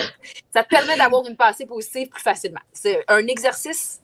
Ça 0.52 0.62
te 0.62 0.68
permet 0.68 0.96
d'avoir 0.96 1.26
une 1.28 1.36
pensée 1.36 1.66
positive 1.66 2.08
plus 2.08 2.22
facilement. 2.22 2.60
C'est 2.72 3.04
un 3.08 3.26
exercice 3.26 4.00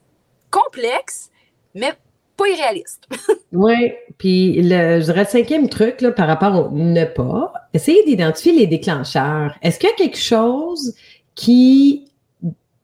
complexe, 0.51 1.31
mais 1.75 1.93
pas 2.37 2.49
irréaliste. 2.49 3.07
oui, 3.53 3.93
puis 4.19 4.63
le, 4.63 5.01
je 5.01 5.05
dirais 5.05 5.25
cinquième 5.25 5.69
truc 5.69 6.01
là, 6.01 6.11
par 6.11 6.27
rapport 6.27 6.67
au 6.67 6.71
ne 6.71 7.05
pas, 7.05 7.53
essayez 7.75 8.05
d'identifier 8.05 8.53
les 8.53 8.67
déclencheurs. 8.67 9.57
Est-ce 9.63 9.79
qu'il 9.79 9.89
y 9.89 9.93
a 9.93 9.97
quelque 9.97 10.19
chose 10.19 10.95
qui, 11.35 12.11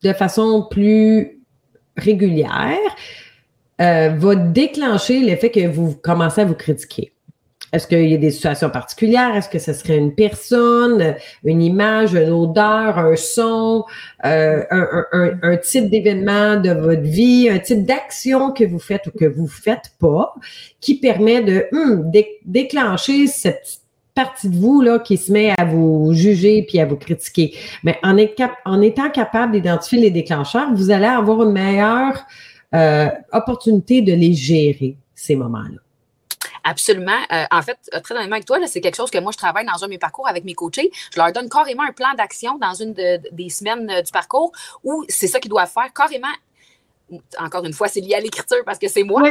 de 0.03 0.13
façon 0.13 0.67
plus 0.71 1.43
régulière, 1.97 2.79
euh, 3.80 4.11
va 4.16 4.35
déclencher 4.35 5.21
l'effet 5.21 5.50
que 5.50 5.66
vous 5.66 5.95
commencez 5.95 6.42
à 6.42 6.45
vous 6.45 6.54
critiquer? 6.54 7.12
Est-ce 7.73 7.87
qu'il 7.87 8.09
y 8.09 8.14
a 8.14 8.16
des 8.16 8.30
situations 8.30 8.71
particulières? 8.71 9.37
Est-ce 9.37 9.49
que 9.49 9.59
ce 9.59 9.73
serait 9.73 9.99
une 9.99 10.14
personne, 10.14 11.16
une 11.45 11.61
image, 11.61 12.14
une 12.14 12.30
odeur, 12.30 12.97
un 12.99 13.16
son, 13.16 13.85
euh, 14.25 14.62
un, 15.42 15.56
type 15.59 15.90
d'événement 15.90 16.56
de 16.56 16.71
votre 16.71 17.02
vie, 17.02 17.50
un 17.50 17.59
type 17.59 17.85
d'action 17.85 18.52
que 18.52 18.64
vous 18.64 18.78
faites 18.78 19.06
ou 19.09 19.11
que 19.11 19.26
vous 19.26 19.49
faites 19.49 19.92
pas, 19.99 20.35
qui 20.80 21.00
permet 21.00 21.42
de 21.42 21.66
hum, 21.73 22.11
déclencher 22.45 23.26
cette 23.26 23.80
partie 24.14 24.49
de 24.49 24.56
vous 24.56 24.80
là 24.80 24.99
qui 24.99 25.18
se 25.18 25.30
met 25.30 25.52
à 25.59 25.64
vous 25.64 26.12
juger 26.14 26.64
puis 26.66 26.80
à 26.80 26.87
vous 26.87 26.97
critiquer. 26.97 27.54
Mais 27.85 27.99
en, 28.02 28.16
en 28.64 28.80
étant 28.80 29.11
capable 29.11 29.52
d'identifier 29.52 30.00
les 30.00 30.11
déclencheurs, 30.11 30.73
vous 30.73 30.90
allez 30.90 31.04
avoir 31.04 31.42
une 31.42 31.52
meilleure 31.52 32.25
euh, 32.75 33.09
opportunité 33.33 34.03
de 34.03 34.13
les 34.13 34.35
gérer 34.35 34.97
ces 35.15 35.37
moments-là. 35.37 35.81
Absolument. 36.65 37.19
Euh, 37.33 37.45
en 37.53 37.63
fait, 37.63 37.79
euh, 37.95 38.01
très 38.01 38.15
honnêtement 38.17 38.35
avec 38.35 38.47
toi, 38.47 38.59
c'est 38.67 38.81
quelque 38.81 38.97
chose 38.97 39.11
que 39.11 39.19
moi, 39.19 39.31
je 39.31 39.39
travaille 39.39 39.65
dans 39.65 39.85
un 39.85 39.87
de 39.87 39.91
mes 39.91 39.99
parcours 39.99 40.27
avec 40.27 40.45
mes 40.45 40.55
coachés. 40.55 40.91
Je 41.13 41.19
leur 41.19 41.33
donne 41.33 41.49
carrément 41.49 41.85
un 41.85 41.93
plan 41.93 42.13
d'action 42.17 42.59
dans 42.59 42.75
une 42.75 42.93
des 42.93 43.49
semaines 43.49 44.03
du 44.05 44.11
parcours 44.11 44.51
où 44.83 45.05
c'est 45.09 45.29
ça 45.29 45.39
qu'ils 45.39 45.51
doivent 45.51 45.71
faire, 45.71 45.93
carrément 45.95 46.33
encore 47.39 47.65
une 47.65 47.73
fois, 47.73 47.87
c'est 47.87 48.01
lié 48.01 48.15
à 48.15 48.21
l'écriture 48.21 48.65
parce 48.67 48.81
que 48.81 48.89
c'est 48.89 49.05
moi, 49.05 49.23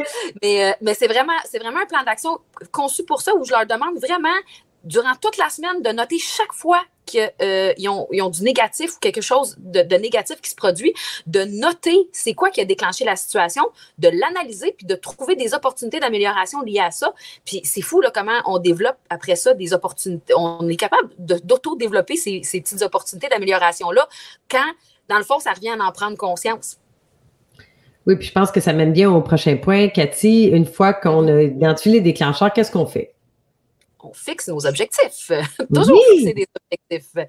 mais, 0.41 0.73
mais 0.79 0.93
c'est 0.93 1.07
vraiment, 1.07 1.33
c'est 1.43 1.59
vraiment 1.59 1.81
un 1.81 1.85
plan 1.85 2.03
d'action 2.05 2.39
conçu 2.71 3.03
pour 3.03 3.21
ça 3.21 3.35
où 3.35 3.43
je 3.43 3.51
leur 3.51 3.65
demande 3.65 3.97
vraiment 3.97 4.29
durant 4.85 5.15
toute 5.21 5.37
la 5.37 5.49
semaine 5.49 5.81
de 5.81 5.89
noter 5.89 6.19
chaque 6.19 6.53
fois 6.53 6.81
qu'ils 7.05 7.31
euh, 7.41 7.73
ont, 7.87 8.07
ont, 8.11 8.29
du 8.29 8.43
négatif 8.43 8.95
ou 8.95 8.99
quelque 8.99 9.21
chose 9.21 9.55
de, 9.59 9.81
négatif 9.95 10.41
qui 10.41 10.49
se 10.49 10.55
produit, 10.55 10.93
de 11.27 11.43
noter 11.43 12.09
c'est 12.11 12.33
quoi 12.33 12.49
qui 12.49 12.61
a 12.61 12.65
déclenché 12.65 13.05
la 13.05 13.15
situation, 13.15 13.63
de 13.97 14.09
l'analyser 14.09 14.73
puis 14.77 14.85
de 14.87 14.95
trouver 14.95 15.35
des 15.35 15.53
opportunités 15.53 15.99
d'amélioration 15.99 16.61
liées 16.61 16.79
à 16.79 16.91
ça. 16.91 17.13
Puis 17.45 17.61
c'est 17.63 17.81
fou 17.81 18.01
là, 18.01 18.11
comment 18.13 18.39
on 18.45 18.59
développe 18.59 18.97
après 19.09 19.35
ça 19.35 19.53
des 19.53 19.73
opportunités. 19.73 20.33
On 20.35 20.67
est 20.67 20.75
capable 20.75 21.09
d'auto-développer 21.19 22.15
ces, 22.15 22.41
ces 22.43 22.61
petites 22.61 22.81
opportunités 22.81 23.27
d'amélioration-là 23.27 24.07
quand, 24.49 24.71
dans 25.09 25.17
le 25.17 25.23
fond, 25.23 25.39
ça 25.39 25.51
revient 25.51 25.75
à 25.79 25.83
en 25.83 25.91
prendre 25.91 26.17
conscience. 26.17 26.77
Oui, 28.07 28.15
puis 28.17 28.27
je 28.27 28.33
pense 28.33 28.51
que 28.51 28.59
ça 28.59 28.71
mène 28.71 28.93
bien 28.93 29.11
au 29.11 29.21
prochain 29.21 29.57
point. 29.57 29.87
Cathy, 29.87 30.45
une 30.45 30.65
fois 30.65 30.93
qu'on 30.93 31.27
a 31.27 31.41
identifié 31.41 31.93
les 31.93 32.01
déclencheurs, 32.01 32.53
qu'est-ce 32.53 32.71
qu'on 32.71 32.85
fait? 32.85 33.14
On 34.05 34.13
fixe 34.13 34.47
nos 34.47 34.65
objectifs. 34.65 35.31
Toujours 35.73 36.01
fixer 36.11 36.33
des 36.33 36.47
objectifs. 36.71 37.25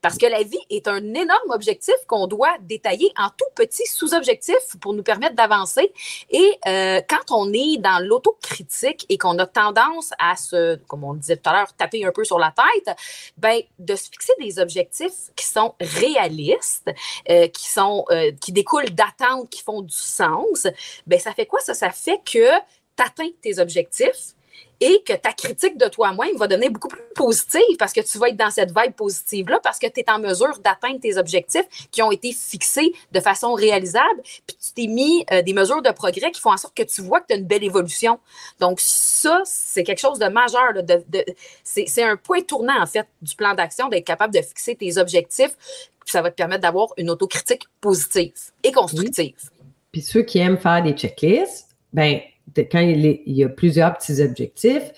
Parce 0.00 0.18
que 0.18 0.26
la 0.26 0.42
vie 0.42 0.60
est 0.70 0.88
un 0.88 1.14
énorme 1.14 1.50
objectif 1.50 1.94
qu'on 2.06 2.26
doit 2.26 2.56
détailler 2.60 3.12
en 3.16 3.28
tout 3.28 3.44
petits 3.54 3.86
sous-objectifs 3.86 4.76
pour 4.80 4.94
nous 4.94 5.02
permettre 5.02 5.34
d'avancer. 5.34 5.92
Et 6.30 6.58
euh, 6.66 7.00
quand 7.08 7.34
on 7.34 7.52
est 7.52 7.78
dans 7.78 8.04
l'autocritique 8.04 9.06
et 9.08 9.18
qu'on 9.18 9.38
a 9.38 9.46
tendance 9.46 10.10
à 10.18 10.36
se, 10.36 10.76
comme 10.86 11.04
on 11.04 11.12
le 11.12 11.18
disait 11.18 11.36
tout 11.36 11.50
à 11.50 11.52
l'heure, 11.52 11.72
taper 11.74 12.04
un 12.04 12.12
peu 12.12 12.24
sur 12.24 12.38
la 12.38 12.52
tête, 12.52 12.96
ben, 13.36 13.60
de 13.78 13.96
se 13.96 14.04
fixer 14.04 14.32
des 14.40 14.58
objectifs 14.58 15.30
qui 15.36 15.46
sont 15.46 15.74
réalistes, 15.80 16.90
euh, 17.28 17.48
qui 17.48 17.68
sont, 17.68 18.04
euh, 18.10 18.32
qui 18.40 18.52
découlent 18.52 18.90
d'attentes 18.90 19.50
qui 19.50 19.62
font 19.62 19.82
du 19.82 19.94
sens, 19.94 20.66
ben, 21.06 21.18
ça 21.18 21.32
fait 21.32 21.46
quoi 21.46 21.60
ça? 21.60 21.74
Ça 21.74 21.90
fait 21.90 22.20
que 22.24 22.58
tu 22.96 23.02
atteins 23.02 23.30
tes 23.42 23.58
objectifs 23.58 24.34
et 24.80 25.02
que 25.06 25.12
ta 25.12 25.32
critique 25.32 25.76
de 25.76 25.86
toi-même 25.88 26.36
va 26.36 26.46
devenir 26.46 26.70
beaucoup 26.70 26.88
plus 26.88 27.02
positive 27.14 27.76
parce 27.78 27.92
que 27.92 28.00
tu 28.00 28.18
vas 28.18 28.28
être 28.28 28.36
dans 28.36 28.50
cette 28.50 28.70
vibe 28.70 28.94
positive-là, 28.94 29.60
parce 29.62 29.78
que 29.78 29.86
tu 29.86 30.00
es 30.00 30.10
en 30.10 30.18
mesure 30.18 30.58
d'atteindre 30.58 31.00
tes 31.00 31.18
objectifs 31.18 31.66
qui 31.90 32.02
ont 32.02 32.10
été 32.10 32.32
fixés 32.32 32.92
de 33.12 33.20
façon 33.20 33.52
réalisable, 33.52 34.22
puis 34.46 34.56
tu 34.56 34.72
t'es 34.74 34.86
mis 34.86 35.24
euh, 35.32 35.42
des 35.42 35.52
mesures 35.52 35.82
de 35.82 35.90
progrès 35.90 36.30
qui 36.30 36.40
font 36.40 36.52
en 36.52 36.56
sorte 36.56 36.76
que 36.76 36.82
tu 36.82 37.02
vois 37.02 37.20
que 37.20 37.26
tu 37.28 37.34
as 37.34 37.36
une 37.36 37.46
belle 37.46 37.64
évolution. 37.64 38.18
Donc, 38.58 38.80
ça, 38.80 39.42
c'est 39.44 39.84
quelque 39.84 40.00
chose 40.00 40.18
de 40.18 40.26
majeur. 40.26 40.72
c'est 41.62 42.02
un 42.02 42.16
point 42.16 42.40
tournant, 42.40 42.80
en 42.80 42.86
fait, 42.86 43.06
du 43.20 43.34
plan 43.34 43.54
d'action, 43.54 43.88
d'être 43.88 44.06
capable 44.06 44.34
de 44.34 44.40
fixer 44.40 44.74
tes 44.74 44.96
objectifs, 44.96 45.56
puis 46.00 46.12
ça 46.12 46.22
va 46.22 46.30
te 46.30 46.36
permettre 46.36 46.62
d'avoir 46.62 46.88
une 46.96 47.10
autocritique 47.10 47.64
positive 47.80 48.32
et 48.64 48.72
constructive. 48.72 49.36
Puis 49.92 50.02
ceux 50.02 50.22
qui 50.22 50.38
aiment 50.38 50.58
faire 50.58 50.82
des 50.82 50.92
checklists, 50.92 51.68
ben 51.92 52.20
quand 52.56 52.80
il, 52.80 53.20
y 53.26 53.44
a 53.44 53.48
plusieurs 53.48 53.96
petits 53.96 54.20
objectifs 54.22 54.92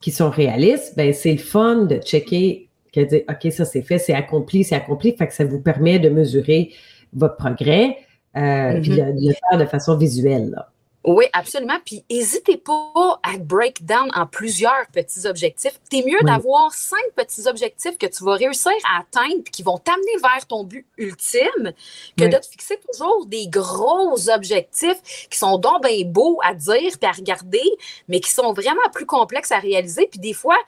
qui 0.00 0.10
sont 0.10 0.30
réalistes, 0.30 0.94
ben 0.96 1.12
c'est 1.12 1.32
le 1.32 1.38
fun 1.38 1.84
de 1.84 1.96
checker, 1.96 2.68
de 2.94 3.04
dire, 3.04 3.22
OK, 3.28 3.52
ça 3.52 3.64
c'est 3.64 3.82
fait, 3.82 3.98
c'est 3.98 4.14
accompli, 4.14 4.64
c'est 4.64 4.74
accompli, 4.74 5.14
fait 5.16 5.26
que 5.26 5.34
ça 5.34 5.44
vous 5.44 5.60
permet 5.60 5.98
de 5.98 6.08
mesurer 6.08 6.70
votre 7.12 7.36
progrès, 7.36 7.96
euh, 8.36 8.80
puis 8.80 8.92
mm-hmm. 8.92 9.20
de, 9.20 9.28
le 9.28 9.34
faire 9.34 9.58
de 9.58 9.66
façon 9.66 9.96
visuelle. 9.96 10.50
Là. 10.50 10.70
Oui, 11.04 11.26
absolument. 11.32 11.78
Puis 11.84 12.04
n'hésitez 12.10 12.56
pas 12.56 13.20
à 13.22 13.38
break 13.38 13.84
down 13.84 14.10
en 14.14 14.26
plusieurs 14.26 14.86
petits 14.92 15.26
objectifs. 15.26 15.78
C'est 15.90 16.04
mieux 16.04 16.18
d'avoir 16.22 16.72
cinq 16.72 17.02
petits 17.14 17.46
objectifs 17.46 17.96
que 17.96 18.06
tu 18.06 18.24
vas 18.24 18.34
réussir 18.34 18.72
à 18.92 19.00
atteindre 19.00 19.42
et 19.46 19.50
qui 19.50 19.62
vont 19.62 19.78
t'amener 19.78 20.16
vers 20.20 20.44
ton 20.46 20.64
but 20.64 20.86
ultime 20.98 21.72
que 22.16 22.24
de 22.24 22.36
te 22.36 22.46
fixer 22.46 22.78
toujours 22.90 23.26
des 23.26 23.46
gros 23.46 24.28
objectifs 24.28 25.28
qui 25.30 25.38
sont 25.38 25.56
donc 25.58 25.82
bien 25.82 26.04
beaux 26.04 26.40
à 26.42 26.52
dire 26.52 26.92
et 27.00 27.06
à 27.06 27.12
regarder, 27.12 27.62
mais 28.08 28.20
qui 28.20 28.30
sont 28.30 28.52
vraiment 28.52 28.88
plus 28.92 29.06
complexes 29.06 29.52
à 29.52 29.60
réaliser. 29.60 30.08
Puis 30.08 30.18
des 30.18 30.34
fois, 30.34 30.58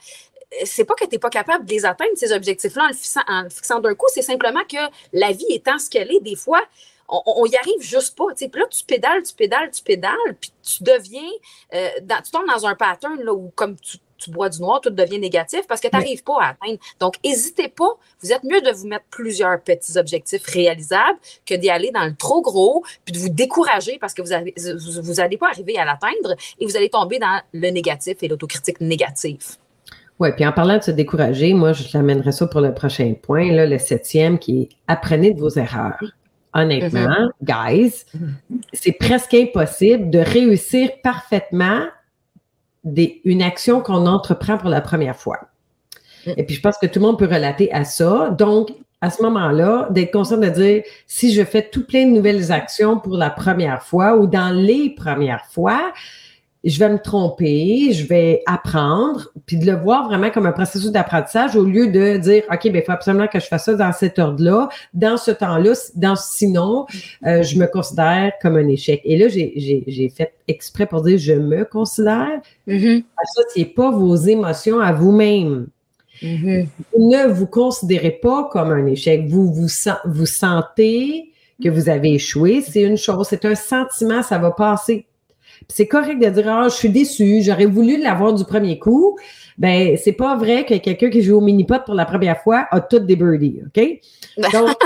c'est 0.64 0.84
pas 0.84 0.94
que 0.94 1.04
tu 1.04 1.10
n'es 1.12 1.18
pas 1.18 1.30
capable 1.30 1.64
de 1.64 1.70
les 1.70 1.84
atteindre, 1.84 2.12
ces 2.14 2.32
objectifs-là, 2.32 2.84
en 2.84 3.32
en 3.32 3.42
le 3.42 3.50
fixant 3.50 3.80
d'un 3.80 3.94
coup, 3.94 4.06
c'est 4.12 4.22
simplement 4.22 4.62
que 4.68 4.78
la 5.12 5.32
vie 5.32 5.46
étant 5.50 5.78
ce 5.78 5.88
qu'elle 5.88 6.10
est, 6.12 6.20
des 6.20 6.36
fois, 6.36 6.62
on, 7.10 7.46
y 7.46 7.56
arrive 7.56 7.80
juste 7.80 8.16
pas. 8.16 8.24
Puis 8.36 8.48
là, 8.54 8.66
tu 8.70 8.84
pédales, 8.84 9.22
tu 9.22 9.34
pédales, 9.34 9.70
tu 9.70 9.82
pédales, 9.82 10.36
puis 10.40 10.52
tu 10.62 10.82
deviens, 10.82 11.28
euh, 11.74 11.88
tu 12.24 12.30
tombes 12.30 12.46
dans 12.46 12.66
un 12.66 12.74
pattern 12.74 13.20
là, 13.22 13.32
où 13.32 13.50
comme 13.54 13.76
tu, 13.76 13.98
bois 14.28 14.50
du 14.50 14.60
noir, 14.60 14.82
tout 14.82 14.90
devient 14.90 15.18
négatif 15.18 15.66
parce 15.66 15.80
que 15.80 15.88
tu 15.88 15.96
n'arrives 15.96 16.22
pas 16.22 16.36
à 16.40 16.48
atteindre. 16.50 16.78
Donc, 17.00 17.14
n'hésitez 17.24 17.68
pas. 17.68 17.88
Vous 18.22 18.32
êtes 18.32 18.44
mieux 18.44 18.60
de 18.60 18.70
vous 18.70 18.86
mettre 18.86 19.06
plusieurs 19.10 19.60
petits 19.62 19.96
objectifs 19.96 20.44
réalisables 20.44 21.18
que 21.46 21.54
d'y 21.54 21.70
aller 21.70 21.90
dans 21.90 22.04
le 22.04 22.14
trop 22.14 22.42
gros, 22.42 22.84
puis 23.04 23.14
de 23.14 23.18
vous 23.18 23.30
décourager 23.30 23.98
parce 23.98 24.12
que 24.12 24.20
vous 24.20 24.28
n'allez 24.28 24.54
vous, 24.56 25.38
pas 25.38 25.48
arriver 25.48 25.78
à 25.78 25.86
l'atteindre 25.86 26.36
et 26.58 26.66
vous 26.66 26.76
allez 26.76 26.90
tomber 26.90 27.18
dans 27.18 27.40
le 27.54 27.70
négatif 27.70 28.18
et 28.20 28.28
l'autocritique 28.28 28.80
négative. 28.82 29.56
Oui, 30.18 30.28
puis 30.32 30.46
en 30.46 30.52
parlant 30.52 30.76
de 30.76 30.82
se 30.82 30.90
décourager, 30.90 31.54
moi, 31.54 31.72
je 31.72 31.84
l'amènerai 31.94 32.32
ça 32.32 32.46
pour 32.46 32.60
le 32.60 32.74
prochain 32.74 33.14
point, 33.22 33.50
là, 33.50 33.64
le 33.64 33.78
septième, 33.78 34.38
qui 34.38 34.60
est 34.60 34.68
apprenez 34.86 35.32
de 35.32 35.40
vos 35.40 35.48
erreurs 35.48 35.98
honnêtement, 36.54 37.30
guys, 37.42 38.04
c'est 38.72 38.92
presque 38.92 39.34
impossible 39.34 40.10
de 40.10 40.18
réussir 40.18 40.90
parfaitement 41.02 41.86
des, 42.84 43.20
une 43.24 43.42
action 43.42 43.80
qu'on 43.80 44.06
entreprend 44.06 44.58
pour 44.58 44.70
la 44.70 44.80
première 44.80 45.16
fois. 45.16 45.38
Mm. 46.26 46.32
Et 46.36 46.44
puis, 46.44 46.54
je 46.54 46.60
pense 46.60 46.78
que 46.78 46.86
tout 46.86 46.98
le 46.98 47.06
monde 47.06 47.18
peut 47.18 47.26
relater 47.26 47.72
à 47.72 47.84
ça. 47.84 48.30
Donc, 48.30 48.70
à 49.00 49.10
ce 49.10 49.22
moment-là, 49.22 49.88
d'être 49.90 50.12
conscient 50.12 50.36
de 50.36 50.48
dire, 50.48 50.82
si 51.06 51.32
je 51.32 51.42
fais 51.42 51.68
tout 51.68 51.86
plein 51.86 52.06
de 52.06 52.10
nouvelles 52.10 52.52
actions 52.52 52.98
pour 52.98 53.16
la 53.16 53.30
première 53.30 53.82
fois 53.82 54.16
ou 54.16 54.26
dans 54.26 54.54
les 54.54 54.90
premières 54.90 55.46
fois, 55.46 55.92
je 56.62 56.78
vais 56.78 56.90
me 56.90 56.98
tromper, 56.98 57.92
je 57.92 58.06
vais 58.06 58.42
apprendre, 58.46 59.32
puis 59.46 59.56
de 59.56 59.64
le 59.64 59.76
voir 59.76 60.08
vraiment 60.08 60.30
comme 60.30 60.46
un 60.46 60.52
processus 60.52 60.90
d'apprentissage 60.90 61.56
au 61.56 61.64
lieu 61.64 61.86
de 61.88 62.18
dire, 62.18 62.42
OK, 62.52 62.64
ben, 62.64 62.76
il 62.76 62.82
faut 62.82 62.92
absolument 62.92 63.28
que 63.28 63.40
je 63.40 63.46
fasse 63.46 63.64
ça 63.64 63.74
dans 63.74 63.92
cet 63.92 64.18
ordre-là, 64.18 64.68
dans 64.92 65.16
ce 65.16 65.30
temps-là, 65.30 65.72
dans, 65.94 66.16
sinon, 66.16 66.86
euh, 67.26 67.42
je 67.42 67.58
me 67.58 67.66
considère 67.66 68.32
comme 68.42 68.56
un 68.56 68.68
échec. 68.68 69.00
Et 69.04 69.16
là, 69.16 69.28
j'ai 69.28 70.12
fait 70.14 70.34
exprès 70.48 70.86
pour 70.86 71.02
dire, 71.02 71.18
je 71.18 71.32
me 71.32 71.64
considère. 71.64 72.40
Ça, 72.66 73.42
c'est 73.54 73.64
pas 73.64 73.90
vos 73.90 74.16
émotions 74.16 74.80
à 74.80 74.92
vous-même. 74.92 75.68
Mm-hmm. 76.22 76.66
Vous 76.94 77.10
ne 77.10 77.32
vous 77.32 77.46
considérez 77.46 78.18
pas 78.22 78.48
comme 78.52 78.70
un 78.70 78.84
échec. 78.84 79.26
Vous 79.28 79.50
vous, 79.50 79.68
vous 80.04 80.26
sentez 80.26 81.32
que 81.62 81.70
vous 81.70 81.88
avez 81.88 82.14
échoué. 82.14 82.62
C'est 82.62 82.82
une 82.82 82.98
chose, 82.98 83.28
c'est 83.30 83.46
un 83.46 83.54
sentiment, 83.54 84.22
ça 84.22 84.36
va 84.38 84.50
passer 84.50 85.06
c'est 85.68 85.86
correct 85.86 86.18
de 86.18 86.28
dire 86.28 86.48
Ah, 86.48 86.68
je 86.68 86.74
suis 86.74 86.88
déçu, 86.88 87.42
j'aurais 87.42 87.66
voulu 87.66 88.00
l'avoir 88.00 88.34
du 88.34 88.44
premier 88.44 88.78
coup. 88.78 89.16
Ben, 89.58 89.96
c'est 89.96 90.12
pas 90.12 90.36
vrai 90.36 90.64
que 90.64 90.74
quelqu'un 90.78 91.10
qui 91.10 91.22
joue 91.22 91.36
au 91.36 91.40
mini-pot 91.40 91.84
pour 91.84 91.94
la 91.94 92.06
première 92.06 92.40
fois 92.40 92.66
a 92.70 92.80
toutes 92.80 93.06
des 93.06 93.16
birdies, 93.16 93.60
OK? 93.66 94.00
Donc, 94.52 94.76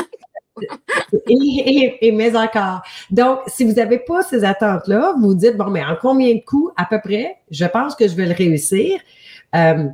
et, 1.28 2.12
mais 2.12 2.36
encore. 2.36 2.82
Donc, 3.10 3.40
si 3.46 3.64
vous 3.64 3.72
n'avez 3.72 3.98
pas 3.98 4.22
ces 4.22 4.44
attentes-là, 4.44 5.14
vous 5.18 5.28
vous 5.28 5.34
dites, 5.34 5.56
bon, 5.56 5.70
mais 5.70 5.84
en 5.84 5.96
combien 6.00 6.34
de 6.34 6.40
coups 6.40 6.72
à 6.76 6.86
peu 6.86 7.00
près, 7.00 7.36
je 7.50 7.64
pense 7.64 7.94
que 7.94 8.06
je 8.06 8.14
vais 8.14 8.26
le 8.26 8.34
réussir. 8.34 8.98
Euh, 9.54 9.88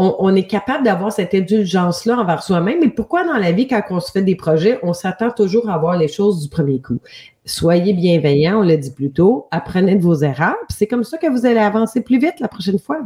on, 0.00 0.36
est 0.36 0.46
capable 0.46 0.84
d'avoir 0.84 1.12
cette 1.12 1.34
indulgence-là 1.34 2.18
envers 2.18 2.42
soi-même. 2.44 2.78
Mais 2.80 2.88
pourquoi 2.88 3.24
dans 3.24 3.36
la 3.36 3.50
vie, 3.50 3.66
quand 3.66 3.82
on 3.90 3.98
se 3.98 4.12
fait 4.12 4.22
des 4.22 4.36
projets, 4.36 4.78
on 4.84 4.92
s'attend 4.92 5.32
toujours 5.32 5.68
à 5.68 5.76
voir 5.76 5.96
les 5.96 6.06
choses 6.06 6.40
du 6.40 6.48
premier 6.48 6.80
coup? 6.80 7.00
Soyez 7.44 7.94
bienveillants, 7.94 8.60
on 8.60 8.62
l'a 8.62 8.76
dit 8.76 8.92
plus 8.92 9.10
tôt, 9.10 9.48
apprenez 9.50 9.96
de 9.96 10.02
vos 10.02 10.14
erreurs, 10.14 10.54
c'est 10.68 10.86
comme 10.86 11.02
ça 11.02 11.18
que 11.18 11.26
vous 11.26 11.46
allez 11.46 11.58
avancer 11.58 12.00
plus 12.00 12.18
vite 12.18 12.38
la 12.38 12.46
prochaine 12.46 12.78
fois. 12.78 13.00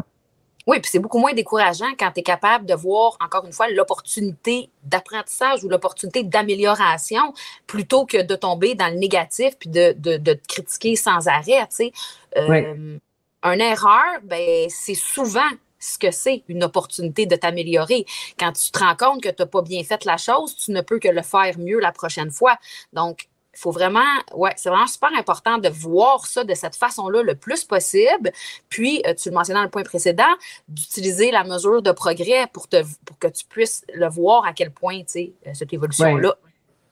Oui, 0.67 0.81
puis 0.81 0.91
c'est 0.91 0.99
beaucoup 0.99 1.19
moins 1.19 1.33
décourageant 1.33 1.93
quand 1.99 2.11
tu 2.13 2.21
es 2.21 2.23
capable 2.23 2.67
de 2.67 2.75
voir, 2.75 3.17
encore 3.25 3.47
une 3.47 3.53
fois, 3.53 3.69
l'opportunité 3.71 4.69
d'apprentissage 4.85 5.65
ou 5.65 5.69
l'opportunité 5.69 6.23
d'amélioration 6.23 7.33
plutôt 7.67 8.05
que 8.05 8.23
de 8.23 8.35
tomber 8.35 8.75
dans 8.75 8.89
le 8.89 8.99
négatif 8.99 9.57
puis 9.59 9.71
de, 9.71 9.95
de, 9.99 10.19
de 10.19 10.35
te 10.35 10.47
critiquer 10.47 10.95
sans 10.95 11.27
arrêt. 11.27 11.67
Tu 11.71 11.91
sais. 11.91 11.93
Euh, 12.37 12.99
Une 13.43 13.61
erreur, 13.61 14.21
ben, 14.23 14.69
c'est 14.69 14.95
souvent 14.95 15.41
ce 15.83 15.99
que 15.99 16.11
c'est 16.11 16.45
une 16.49 16.65
opportunité 16.65 17.27
de 17.27 17.37
t'améliorer. 17.37 18.07
Quand 18.39 18.53
tu 18.53 18.71
te 18.71 18.79
rends 18.79 18.97
compte 18.97 19.23
que 19.23 19.29
tu 19.29 19.43
n'as 19.43 19.47
pas 19.47 19.63
bien 19.63 19.83
fait 19.83 20.05
la 20.05 20.17
chose, 20.17 20.57
tu 20.57 20.71
ne 20.71 20.81
peux 20.81 20.99
que 20.99 21.09
le 21.09 21.23
faire 21.23 21.59
mieux 21.59 21.81
la 21.81 21.93
prochaine 21.93 22.31
fois. 22.31 22.57
Donc, 22.93 23.29
il 23.55 23.59
faut 23.59 23.71
vraiment, 23.71 24.01
ouais, 24.35 24.53
c'est 24.57 24.71
vraiment 24.71 24.87
super 24.87 25.11
important 25.15 25.59
de 25.59 25.69
voir 25.69 26.27
ça 26.27 26.43
de 26.43 26.55
cette 26.55 26.75
façon-là 26.75 27.23
le 27.23 27.35
plus 27.35 27.65
possible. 27.65 28.33
Puis, 28.71 29.03
euh, 29.07 29.13
tu 29.15 29.29
le 29.29 29.35
mentionnais 29.35 29.59
dans 29.59 29.65
le 29.65 29.71
point 29.71 29.83
précédent, 29.83 30.33
d'utiliser 30.69 31.31
la 31.31 31.45
mesure 31.45 31.83
de 31.83 31.93
progrès 31.93 32.47
pour, 32.53 32.69
te, 32.69 32.83
pour 33.05 33.19
que 33.19 33.29
tu 33.29 33.45
puisses 33.45 33.85
le 33.93 34.09
voir 34.09 34.47
à 34.47 34.55
quel 34.55 34.71
point, 34.71 35.01
tu 35.01 35.05
sais, 35.09 35.33
euh, 35.47 35.51
cette 35.53 35.73
évolution-là 35.73 36.35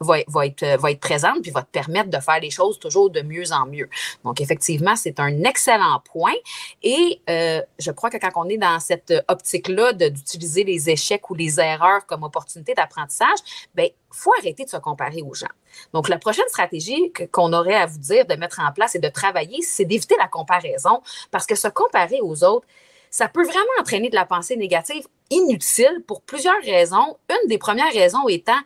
va, 0.00 0.47
être, 0.47 0.64
va 0.78 0.90
être 0.90 1.00
présente 1.00 1.42
puis 1.42 1.50
va 1.50 1.62
te 1.62 1.71
permettre 1.71 2.11
de 2.11 2.19
faire 2.19 2.40
les 2.40 2.50
choses 2.50 2.78
toujours 2.78 3.11
de 3.11 3.21
mieux 3.21 3.52
en 3.52 3.66
mieux. 3.66 3.88
Donc, 4.25 4.40
effectivement, 4.40 4.97
c'est 4.97 5.21
un 5.21 5.45
excellent 5.45 6.02
point. 6.12 6.35
Et 6.83 7.21
euh, 7.28 7.61
je 7.78 7.90
crois 7.90 8.11
que 8.11 8.16
quand 8.16 8.30
on 8.37 8.49
est 8.49 8.57
dans 8.57 8.80
cette 8.80 9.12
optique-là 9.28 9.92
d'utiliser 9.92 10.64
les 10.64 10.88
échecs 10.90 11.28
ou 11.30 11.35
les 11.35 11.61
erreurs 11.61 12.07
comme 12.07 12.23
opportunité 12.23 12.75
d'apprentissage, 12.75 13.38
bien, 13.75 13.87
il 13.87 14.16
faut 14.16 14.33
arrêter 14.38 14.64
de 14.64 14.71
se 14.71 14.78
comparer 14.78 15.23
aux 15.23 15.35
gens. 15.35 15.47
Donc, 15.92 16.09
la 16.09 16.19
prochaine 16.19 16.49
stratégie 16.49 17.12
qu'on 17.30 17.52
aurait 17.52 17.75
à 17.75 17.87
vous 17.87 17.99
dire 17.99 18.26
de 18.26 18.35
mettre 18.35 18.61
en 18.61 18.73
place 18.73 18.95
et 18.95 18.99
de 18.99 19.09
travailler, 19.09 19.62
c'est 19.62 19.85
d'éviter 19.85 20.16
la 20.19 20.28
comparaison 20.28 21.02
parce 21.30 21.47
que 21.47 21.54
se 21.54 21.69
comparer 21.69 22.21
aux 22.23 22.42
autres, 22.42 22.66
ça 23.11 23.28
peut 23.28 23.42
vraiment 23.42 23.80
entraîner 23.80 24.09
de 24.09 24.14
la 24.14 24.25
pensée 24.25 24.57
négative 24.57 25.07
inutile 25.30 26.02
pour 26.07 26.23
plusieurs 26.23 26.61
raisons. 26.62 27.19
Une 27.28 27.49
des 27.49 27.59
premières 27.59 27.92
raisons 27.92 28.28
étant 28.28 28.59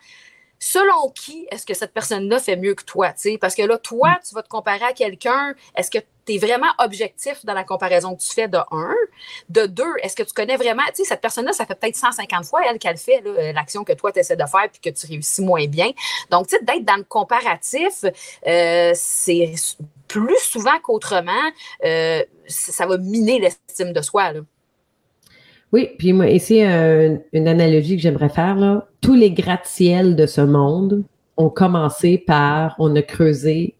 selon 0.64 1.10
qui 1.10 1.46
est-ce 1.50 1.66
que 1.66 1.74
cette 1.74 1.92
personne-là 1.92 2.40
fait 2.40 2.56
mieux 2.56 2.74
que 2.74 2.84
toi? 2.84 3.12
Parce 3.38 3.54
que 3.54 3.62
là, 3.62 3.76
toi, 3.76 4.12
mm. 4.12 4.20
tu 4.26 4.34
vas 4.34 4.42
te 4.42 4.48
comparer 4.48 4.84
à 4.84 4.92
quelqu'un. 4.94 5.54
Est-ce 5.76 5.90
que 5.90 5.98
tu 5.98 6.34
es 6.34 6.38
vraiment 6.38 6.72
objectif 6.78 7.44
dans 7.44 7.52
la 7.52 7.64
comparaison 7.64 8.16
que 8.16 8.22
tu 8.22 8.32
fais 8.32 8.48
de 8.48 8.56
un? 8.70 8.94
De 9.50 9.66
deux, 9.66 9.92
est-ce 10.02 10.16
que 10.16 10.22
tu 10.22 10.32
connais 10.32 10.56
vraiment, 10.56 10.82
tu 10.88 11.02
sais, 11.02 11.04
cette 11.04 11.20
personne-là, 11.20 11.52
ça 11.52 11.66
fait 11.66 11.74
peut-être 11.74 11.96
150 11.96 12.46
fois, 12.46 12.62
elle, 12.66 12.78
qu'elle 12.78 12.96
fait 12.96 13.22
euh, 13.26 13.52
l'action 13.52 13.84
que 13.84 13.92
toi, 13.92 14.10
tu 14.10 14.20
essaies 14.20 14.36
de 14.36 14.46
faire 14.46 14.70
puis 14.72 14.80
que 14.80 14.98
tu 14.98 15.06
réussis 15.06 15.42
moins 15.42 15.66
bien. 15.66 15.90
Donc, 16.30 16.48
tu 16.48 16.56
sais, 16.56 16.64
d'être 16.64 16.84
dans 16.84 16.96
le 16.96 17.04
comparatif, 17.04 18.06
euh, 18.46 18.92
c'est 18.94 19.52
plus 20.08 20.38
souvent 20.38 20.78
qu'autrement, 20.82 21.32
euh, 21.84 22.24
ça 22.46 22.86
va 22.86 22.96
miner 22.96 23.38
l'estime 23.38 23.92
de 23.92 24.00
soi. 24.00 24.32
Là. 24.32 24.40
Oui, 25.74 25.90
puis 25.98 26.12
moi, 26.12 26.28
ici, 26.28 26.62
une 26.62 27.48
analogie 27.48 27.96
que 27.96 28.02
j'aimerais 28.02 28.28
faire, 28.28 28.54
là. 28.54 28.86
Tous 29.00 29.16
les 29.16 29.32
gratte-ciels 29.32 30.14
de 30.14 30.24
ce 30.24 30.40
monde 30.40 31.02
ont 31.36 31.48
commencé 31.50 32.16
par, 32.16 32.76
on 32.78 32.94
a 32.94 33.02
creusé 33.02 33.74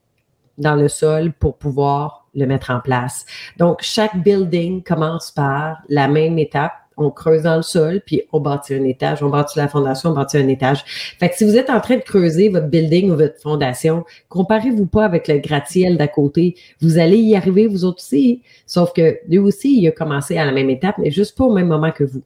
dans 0.59 0.75
le 0.75 0.89
sol 0.89 1.33
pour 1.39 1.57
pouvoir 1.57 2.27
le 2.35 2.47
mettre 2.47 2.73
en 2.73 2.81
place. 2.81 3.25
Donc, 3.59 3.79
chaque 3.83 4.21
building 4.25 4.83
commence 4.83 5.31
par 5.31 5.83
la 5.89 6.09
même 6.09 6.37
étape, 6.37 6.73
on 6.97 7.11
creuse 7.11 7.43
dans 7.43 7.57
le 7.57 7.63
sol, 7.63 8.01
puis 8.05 8.23
on 8.33 8.41
bâtit 8.41 8.75
un 8.75 8.85
étage, 8.85 9.23
on 9.23 9.29
bâtit 9.29 9.59
la 9.59 9.69
fondation, 9.69 10.11
on 10.11 10.15
bâtit 10.15 10.39
un 10.39 10.49
étage. 10.49 10.85
Fait 11.19 11.29
que 11.29 11.37
si 11.37 11.45
vous 11.45 11.57
êtes 11.57 11.71
en 11.71 11.81
train 11.81 11.97
de 11.97 12.03
creuser 12.03 12.49
votre 12.49 12.69
building 12.69 13.11
ou 13.11 13.17
votre 13.17 13.41
fondation, 13.41 14.05
comparez-vous 14.29 14.87
pas 14.87 15.05
avec 15.05 15.29
le 15.29 15.39
gratte-ciel 15.39 15.97
d'à 15.97 16.09
côté. 16.09 16.57
Vous 16.81 16.99
allez 16.99 17.19
y 17.19 17.37
arriver, 17.37 17.67
vous 17.67 17.85
autres 17.85 18.03
aussi. 18.03 18.43
Sauf 18.67 18.93
que 18.93 19.19
lui 19.29 19.39
aussi, 19.39 19.79
il 19.79 19.89
a 19.89 19.93
commencé 19.93 20.37
à 20.39 20.45
la 20.45 20.53
même 20.53 20.71
étape, 20.71 20.99
mais 20.99 21.11
juste 21.11 21.37
pas 21.37 21.45
au 21.45 21.53
même 21.53 21.69
moment 21.69 21.91
que 21.91 22.05
vous. 22.05 22.23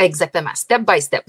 Exactement, 0.00 0.50
step 0.54 0.82
by 0.86 1.00
step. 1.00 1.24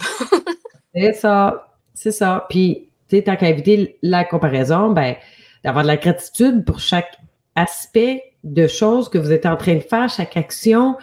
c'est 0.95 1.13
ça, 1.13 1.75
c'est 1.93 2.11
ça. 2.11 2.45
Puis, 2.49 2.89
tu 3.07 3.17
sais, 3.17 3.23
tant 3.23 3.35
qu'à 3.35 3.49
éviter 3.49 3.97
la 4.01 4.23
comparaison, 4.23 4.91
ben, 4.91 5.15
d'avoir 5.63 5.83
de 5.83 5.87
la 5.87 5.97
gratitude 5.97 6.63
pour 6.65 6.79
chaque 6.79 7.17
aspect 7.55 8.23
de 8.43 8.67
choses 8.67 9.09
que 9.09 9.17
vous 9.17 9.31
êtes 9.31 9.45
en 9.45 9.57
train 9.57 9.75
de 9.75 9.81
faire, 9.81 10.09
chaque 10.09 10.37
action, 10.37 10.95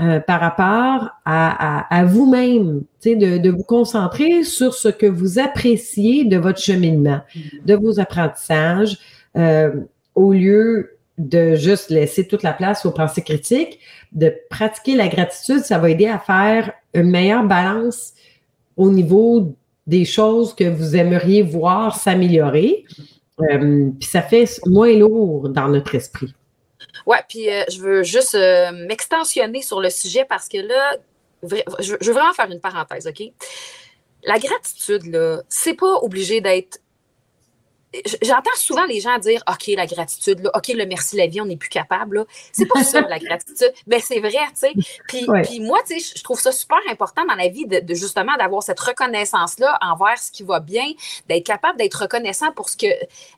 euh, 0.00 0.18
par 0.18 0.40
rapport 0.40 1.10
à, 1.24 2.04
vous-même, 2.04 2.82
de, 3.04 3.38
de 3.38 3.50
vous 3.50 3.62
concentrer 3.62 4.42
sur 4.42 4.74
ce 4.74 4.88
que 4.88 5.06
vous 5.06 5.38
appréciez 5.38 6.24
de 6.24 6.36
votre 6.36 6.58
cheminement, 6.58 7.20
mm-hmm. 7.36 7.64
de 7.64 7.74
vos 7.74 8.00
apprentissages, 8.00 8.98
euh, 9.36 9.72
au 10.14 10.32
lieu 10.32 10.96
de 11.18 11.54
juste 11.54 11.90
laisser 11.90 12.26
toute 12.26 12.42
la 12.42 12.52
place 12.52 12.84
aux 12.86 12.90
pensées 12.90 13.22
critiques, 13.22 13.78
de 14.12 14.34
pratiquer 14.50 14.96
la 14.96 15.06
gratitude, 15.06 15.60
ça 15.60 15.78
va 15.78 15.90
aider 15.90 16.06
à 16.06 16.18
faire 16.18 16.72
une 16.92 17.10
meilleure 17.10 17.44
balance 17.44 18.14
au 18.76 18.90
niveau 18.90 19.54
des 19.86 20.04
choses 20.04 20.54
que 20.54 20.64
vous 20.64 20.96
aimeriez 20.96 21.42
voir 21.42 21.96
s'améliorer. 21.96 22.84
Euh, 23.40 23.90
puis 23.98 24.08
ça 24.08 24.22
fait 24.22 24.60
moins 24.66 24.92
lourd 24.96 25.48
dans 25.48 25.68
notre 25.68 25.94
esprit. 25.94 26.34
Ouais, 27.06 27.18
puis 27.28 27.50
euh, 27.50 27.64
je 27.70 27.80
veux 27.80 28.02
juste 28.02 28.34
euh, 28.34 28.72
m'extensionner 28.72 29.62
sur 29.62 29.80
le 29.80 29.90
sujet 29.90 30.24
parce 30.24 30.48
que 30.48 30.58
là, 30.58 30.96
je 31.42 31.92
veux 32.06 32.12
vraiment 32.12 32.32
faire 32.32 32.50
une 32.50 32.60
parenthèse, 32.60 33.06
OK? 33.06 33.22
La 34.24 34.38
gratitude, 34.38 35.04
là, 35.06 35.42
c'est 35.48 35.74
pas 35.74 35.98
obligé 36.00 36.40
d'être 36.40 36.80
J'entends 38.22 38.50
souvent 38.56 38.84
les 38.84 39.00
gens 39.00 39.18
dire 39.18 39.42
OK, 39.48 39.68
la 39.76 39.86
gratitude, 39.86 40.40
là, 40.40 40.50
OK, 40.54 40.68
le 40.68 40.86
merci 40.86 41.16
la 41.16 41.26
vie, 41.26 41.40
on 41.40 41.46
n'est 41.46 41.56
plus 41.56 41.68
capable. 41.68 42.24
C'est 42.52 42.66
pas 42.66 42.82
ça, 42.82 43.00
la 43.02 43.18
gratitude. 43.18 43.72
Mais 43.86 44.00
c'est 44.00 44.20
vrai, 44.20 44.30
tu 44.30 44.54
sais. 44.54 44.72
Puis, 45.08 45.26
puis 45.44 45.60
moi, 45.60 45.78
tu 45.86 45.98
sais, 45.98 46.14
je 46.16 46.22
trouve 46.22 46.40
ça 46.40 46.52
super 46.52 46.78
important 46.90 47.24
dans 47.26 47.34
la 47.34 47.48
vie 47.48 47.66
de, 47.66 47.82
justement 47.94 48.36
d'avoir 48.36 48.62
cette 48.62 48.80
reconnaissance-là 48.80 49.78
envers 49.82 50.18
ce 50.18 50.30
qui 50.30 50.42
va 50.42 50.60
bien, 50.60 50.86
d'être 51.28 51.46
capable 51.46 51.78
d'être 51.78 52.02
reconnaissant 52.02 52.52
pour 52.52 52.68
ce 52.68 52.76
que 52.76 52.86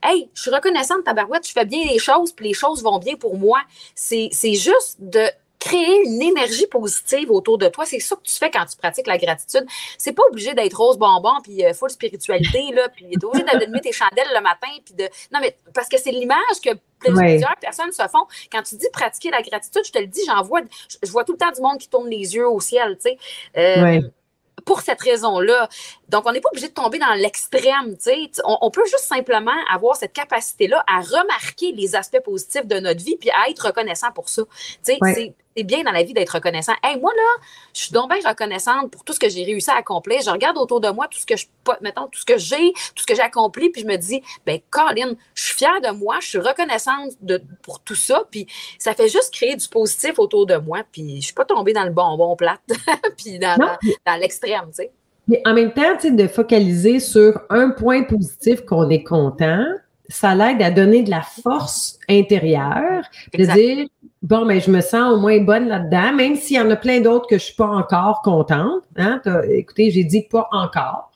Hey, 0.03 0.29
je 0.35 0.43
suis 0.43 0.51
reconnaissante, 0.51 1.05
tabarouette, 1.05 1.47
je 1.47 1.53
fais 1.53 1.65
bien 1.65 1.85
les 1.85 1.99
choses, 1.99 2.33
puis 2.33 2.49
les 2.49 2.55
choses 2.55 2.83
vont 2.83 2.99
bien 2.99 3.17
pour 3.17 3.37
moi. 3.37 3.61
C'est 3.95 4.31
juste 4.43 4.97
de 4.99 5.29
créer 5.67 6.05
une 6.05 6.23
énergie 6.23 6.67
positive 6.67 7.31
autour 7.31 7.59
de 7.59 7.69
toi. 7.69 7.85
C'est 7.85 7.99
ça 7.99 8.17
que 8.17 8.23
tu 8.23 8.37
fais 8.37 8.51
quand 8.51 8.65
tu 8.67 8.77
pratiques 8.77 9.07
la 9.07 9.19
gratitude. 9.19 9.67
C'est 9.99 10.13
pas 10.13 10.23
obligé 10.31 10.55
d'être 10.55 10.75
rose 10.75 10.97
bonbon 10.97 11.41
puis 11.43 11.65
euh, 11.65 11.75
full 11.75 11.91
spiritualité 11.91 12.71
là, 12.73 12.89
puis 12.89 13.07
t'es 13.11 13.25
obligé 13.25 13.45
d'allumer 13.45 13.81
tes 13.81 13.93
chandelles 13.93 14.29
le 14.35 14.41
matin 14.41 14.69
puis 14.85 14.95
de 14.95 15.05
non 15.33 15.41
mais 15.41 15.57
parce 15.75 15.89
que 15.89 15.99
c'est 15.99 16.13
l'image 16.13 16.61
que 16.65 16.71
plusieurs 17.01 17.57
personnes 17.57 17.93
se 17.93 18.03
font. 18.09 18.27
Quand 18.51 18.63
tu 18.63 18.77
dis 18.77 18.89
pratiquer 18.93 19.31
la 19.31 19.43
gratitude, 19.43 19.83
je 19.85 19.93
te 19.93 19.99
le 19.99 20.07
dis, 20.07 20.21
j'en 20.27 20.43
vois, 20.43 20.61
je 21.03 21.11
vois 21.11 21.25
tout 21.25 21.33
le 21.33 21.39
temps 21.39 21.53
du 21.53 21.61
monde 21.61 21.79
qui 21.79 21.89
tourne 21.89 22.09
les 22.09 22.35
yeux 22.35 22.49
au 22.49 22.61
ciel, 22.61 22.97
tu 22.97 23.11
sais. 23.11 23.19
Euh, 23.57 24.01
pour 24.65 24.81
cette 24.81 25.01
raison-là. 25.01 25.69
Donc, 26.09 26.25
on 26.27 26.33
n'est 26.33 26.41
pas 26.41 26.49
obligé 26.51 26.67
de 26.69 26.73
tomber 26.73 26.99
dans 26.99 27.13
l'extrême. 27.15 27.97
On, 28.45 28.59
on 28.63 28.71
peut 28.71 28.85
juste 28.87 29.05
simplement 29.05 29.55
avoir 29.73 29.95
cette 29.95 30.13
capacité-là 30.13 30.85
à 30.89 31.03
remarquer 31.03 31.71
les 31.73 31.95
aspects 31.95 32.23
positifs 32.25 32.67
de 32.67 32.81
notre 32.81 33.05
vie 33.05 33.17
puis 33.17 33.31
à 33.31 33.49
être 33.49 33.67
reconnaissant 33.67 34.11
pour 34.13 34.29
ça. 34.29 34.43
C'est 34.83 34.99
c'est 35.57 35.65
bien 35.65 35.83
dans 35.83 35.93
la 35.93 36.03
vie 36.03 36.13
d'être 36.13 36.31
reconnaissant. 36.31 36.75
Hey, 36.83 37.01
moi, 37.01 37.13
là, 37.17 37.47
je 37.75 37.83
suis 37.83 37.93
donc 37.93 38.11
bien 38.11 38.19
reconnaissante 38.29 38.91
pour 38.91 39.05
tout 39.05 39.13
ce 39.13 39.19
que 39.19 39.29
j'ai 39.29 39.45
réussi 39.45 39.71
à 39.71 39.77
accomplir. 39.77 40.21
Je 40.23 40.31
regarde 40.31 40.59
autour 40.59 40.81
de 40.81 40.89
moi 40.91 41.07
tout 41.11 41.19
ce 41.19 41.27
que 41.27 41.37
je, 41.37 41.47
mettons, 41.81 42.07
tout 42.09 42.21
ce 42.21 42.27
que 42.27 42.39
j'ai, 42.39 42.73
tout 42.95 43.03
ce 43.03 43.07
que 43.07 43.15
j'ai 43.15 43.23
accompli, 43.23 43.71
puis 43.71 43.83
je 43.83 43.87
me 43.87 43.97
dis, 43.97 44.23
ben, 44.45 44.59
Colin, 44.71 45.15
je 45.35 45.43
suis 45.43 45.55
fière 45.57 45.81
de 45.81 45.91
moi, 45.91 46.19
je 46.21 46.29
suis 46.29 46.39
reconnaissante 46.39 47.13
de, 47.23 47.43
pour 47.63 47.81
tout 47.81 47.95
ça, 47.95 48.25
puis 48.31 48.47
ça 48.79 48.95
fait 48.95 49.09
juste 49.09 49.33
créer 49.33 49.57
du 49.57 49.69
positif 49.69 50.19
autour 50.19 50.47
de 50.47 50.57
moi, 50.57 50.83
puis 50.91 51.21
je 51.21 51.25
suis 51.27 51.35
pas 51.35 51.45
tombée 51.45 51.73
dans 51.73 51.85
le 51.85 51.91
bonbon 51.91 52.37
plate, 52.37 52.61
puis 53.17 53.39
dans, 53.39 53.57
dans, 53.57 54.17
l'extrême, 54.21 54.67
tu 54.69 54.75
sais. 54.75 54.91
Mais 55.29 55.43
en 55.45 55.55
même 55.55 55.73
temps, 55.73 55.97
de 56.05 56.29
focaliser 56.29 57.01
sur 57.01 57.41
un 57.51 57.71
point 57.71 58.05
positif 58.05 58.65
qu'on 58.65 58.89
est 58.91 59.03
content, 59.03 59.65
ça 60.09 60.37
l'aide 60.37 60.63
à 60.63 60.71
donner 60.71 61.03
de 61.03 61.11
la 61.11 61.23
force 61.23 61.99
intérieure, 62.09 63.03
de 63.35 63.45
dire 63.45 63.89
bon, 64.23 64.45
mais 64.45 64.61
je 64.61 64.71
me 64.71 64.81
sens 64.81 65.15
au 65.15 65.21
moins 65.21 65.39
bonne 65.41 65.69
là-dedans, 65.69 66.15
même 66.15 66.37
s'il 66.37 66.57
y 66.57 66.61
en 66.61 66.71
a 66.71 66.77
plein 66.77 67.01
d'autres 67.01 67.27
que 67.29 67.39
je 67.39 67.45
suis 67.45 67.55
pas 67.55 67.69
encore 67.69 68.23
contente. 68.23 68.83
Hein? 68.97 69.21
Écoutez, 69.49 69.91
j'ai 69.91 70.05
dit 70.05 70.23
pas 70.23 70.49
encore. 70.53 71.11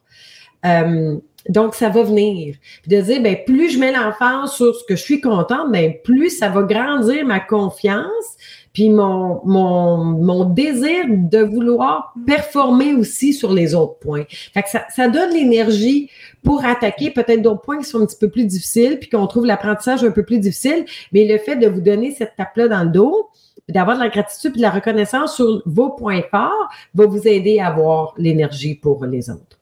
Euh, 0.65 1.17
donc, 1.49 1.75
ça 1.75 1.89
va 1.89 2.03
venir. 2.03 2.57
Puis 2.83 2.97
de 2.97 3.01
dire, 3.01 3.23
ben, 3.23 3.37
plus 3.47 3.71
je 3.71 3.79
mets 3.79 3.93
l'enfance 3.93 4.57
sur 4.57 4.75
ce 4.75 4.85
que 4.85 4.95
je 4.95 5.03
suis 5.03 5.21
contente, 5.21 5.73
ben, 5.73 5.95
plus 6.05 6.31
ça 6.31 6.49
va 6.49 6.63
grandir 6.63 7.25
ma 7.25 7.41
confiance, 7.41 8.37
puis 8.73 8.89
mon, 8.89 9.41
mon, 9.45 10.05
mon 10.05 10.45
désir 10.45 11.07
de 11.09 11.39
vouloir 11.39 12.15
performer 12.27 12.95
aussi 12.95 13.33
sur 13.33 13.53
les 13.53 13.75
autres 13.75 13.99
points. 13.99 14.25
Fait 14.29 14.63
que 14.63 14.71
ça, 14.71 14.85
ça 14.91 15.09
donne 15.09 15.33
l'énergie 15.33 16.11
pour 16.43 16.65
attaquer 16.65 17.11
peut-être 17.11 17.43
d'autres 17.43 17.63
points 17.63 17.79
qui 17.79 17.85
sont 17.85 18.01
un 18.01 18.07
petit 18.07 18.19
peu 18.19 18.29
plus 18.29 18.45
difficiles, 18.45 18.99
puis 18.99 19.09
qu'on 19.09 19.27
trouve 19.27 19.47
l'apprentissage 19.47 20.05
un 20.05 20.11
peu 20.11 20.23
plus 20.23 20.39
difficile, 20.39 20.85
mais 21.13 21.27
le 21.27 21.39
fait 21.39 21.57
de 21.57 21.69
vous 21.69 21.81
donner 21.81 22.13
cette 22.13 22.37
tape-là 22.37 22.69
dans 22.69 22.85
le 22.85 22.91
dos, 22.91 23.31
d'avoir 23.69 23.97
de 23.97 24.03
la 24.03 24.09
gratitude 24.09 24.53
et 24.55 24.59
de 24.59 24.63
la 24.63 24.71
reconnaissance 24.71 25.37
sur 25.37 25.63
vos 25.67 25.91
points 25.91 26.23
forts 26.31 26.71
va 26.95 27.07
vous 27.07 27.27
aider 27.27 27.61
à 27.61 27.69
avoir 27.69 28.15
l'énergie 28.17 28.75
pour 28.75 29.05
les 29.05 29.31
autres. 29.31 29.60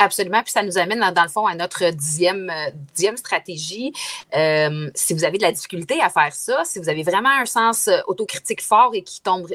Absolument. 0.00 0.42
Puis 0.42 0.52
ça 0.52 0.62
nous 0.62 0.78
amène, 0.78 0.98
dans, 1.14 1.22
le 1.22 1.28
fond, 1.28 1.46
à 1.46 1.54
notre 1.54 1.90
dixième, 1.90 2.48
euh, 2.48 2.70
dixième 2.94 3.18
stratégie. 3.18 3.92
Euh, 4.34 4.90
si 4.94 5.12
vous 5.12 5.24
avez 5.24 5.36
de 5.36 5.42
la 5.42 5.52
difficulté 5.52 6.00
à 6.00 6.08
faire 6.08 6.32
ça, 6.32 6.62
si 6.64 6.78
vous 6.78 6.88
avez 6.88 7.02
vraiment 7.02 7.28
un 7.28 7.44
sens 7.44 7.86
euh, 7.86 7.98
autocritique 8.06 8.62
fort 8.62 8.92
et 8.94 9.02
qui 9.02 9.20
tombe 9.20 9.46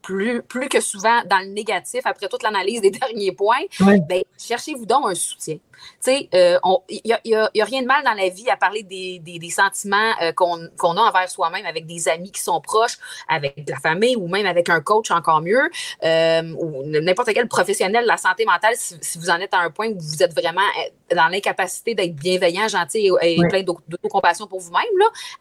plus, 0.00 0.40
plus 0.42 0.68
que 0.68 0.80
souvent 0.80 1.22
dans 1.28 1.40
le 1.40 1.46
négatif 1.46 2.02
après 2.04 2.28
toute 2.28 2.44
l'analyse 2.44 2.80
des 2.80 2.90
derniers 2.92 3.32
points, 3.32 3.64
ben, 3.80 4.22
cherchez-vous 4.38 4.86
donc 4.86 5.06
un 5.06 5.14
soutien. 5.16 5.56
Tu 6.02 6.12
sais, 6.12 6.28
il 6.32 7.00
n'y 7.04 7.34
a, 7.34 7.64
rien 7.64 7.82
de 7.82 7.86
mal 7.86 8.04
dans 8.04 8.14
la 8.14 8.28
vie 8.28 8.48
à 8.50 8.56
parler 8.56 8.82
des, 8.82 9.50
sentiments 9.50 10.12
qu'on 10.36 10.96
a 10.96 11.00
envers 11.00 11.28
soi-même 11.28 11.66
avec 11.66 11.86
des 11.86 12.08
amis 12.08 12.30
qui 12.30 12.40
sont 12.40 12.60
proches, 12.60 12.98
avec 13.28 13.64
la 13.66 13.78
famille 13.78 14.16
ou 14.16 14.28
même 14.28 14.46
avec 14.46 14.68
un 14.68 14.80
coach 14.80 15.10
encore 15.10 15.40
mieux, 15.40 15.70
ou 16.02 16.82
n'importe 16.84 17.32
quel 17.34 17.48
professionnel 17.48 18.02
de 18.02 18.08
la 18.08 18.16
santé 18.16 18.44
mentale 18.44 18.74
si, 18.76 18.96
si 19.00 19.18
vous 19.18 19.30
en 19.30 19.36
êtes 19.36 19.54
à 19.54 19.58
un 19.58 19.70
point 19.70 19.88
vous 19.96 20.22
êtes 20.22 20.34
vraiment 20.34 20.60
euh, 20.60 21.14
dans 21.14 21.28
l'incapacité 21.28 21.94
d'être 21.94 22.14
bienveillant, 22.14 22.68
gentil 22.68 23.10
et, 23.22 23.36
plein 23.48 23.62
d'autocompassion 23.62 24.46
pour 24.46 24.60
vous-même, 24.60 24.84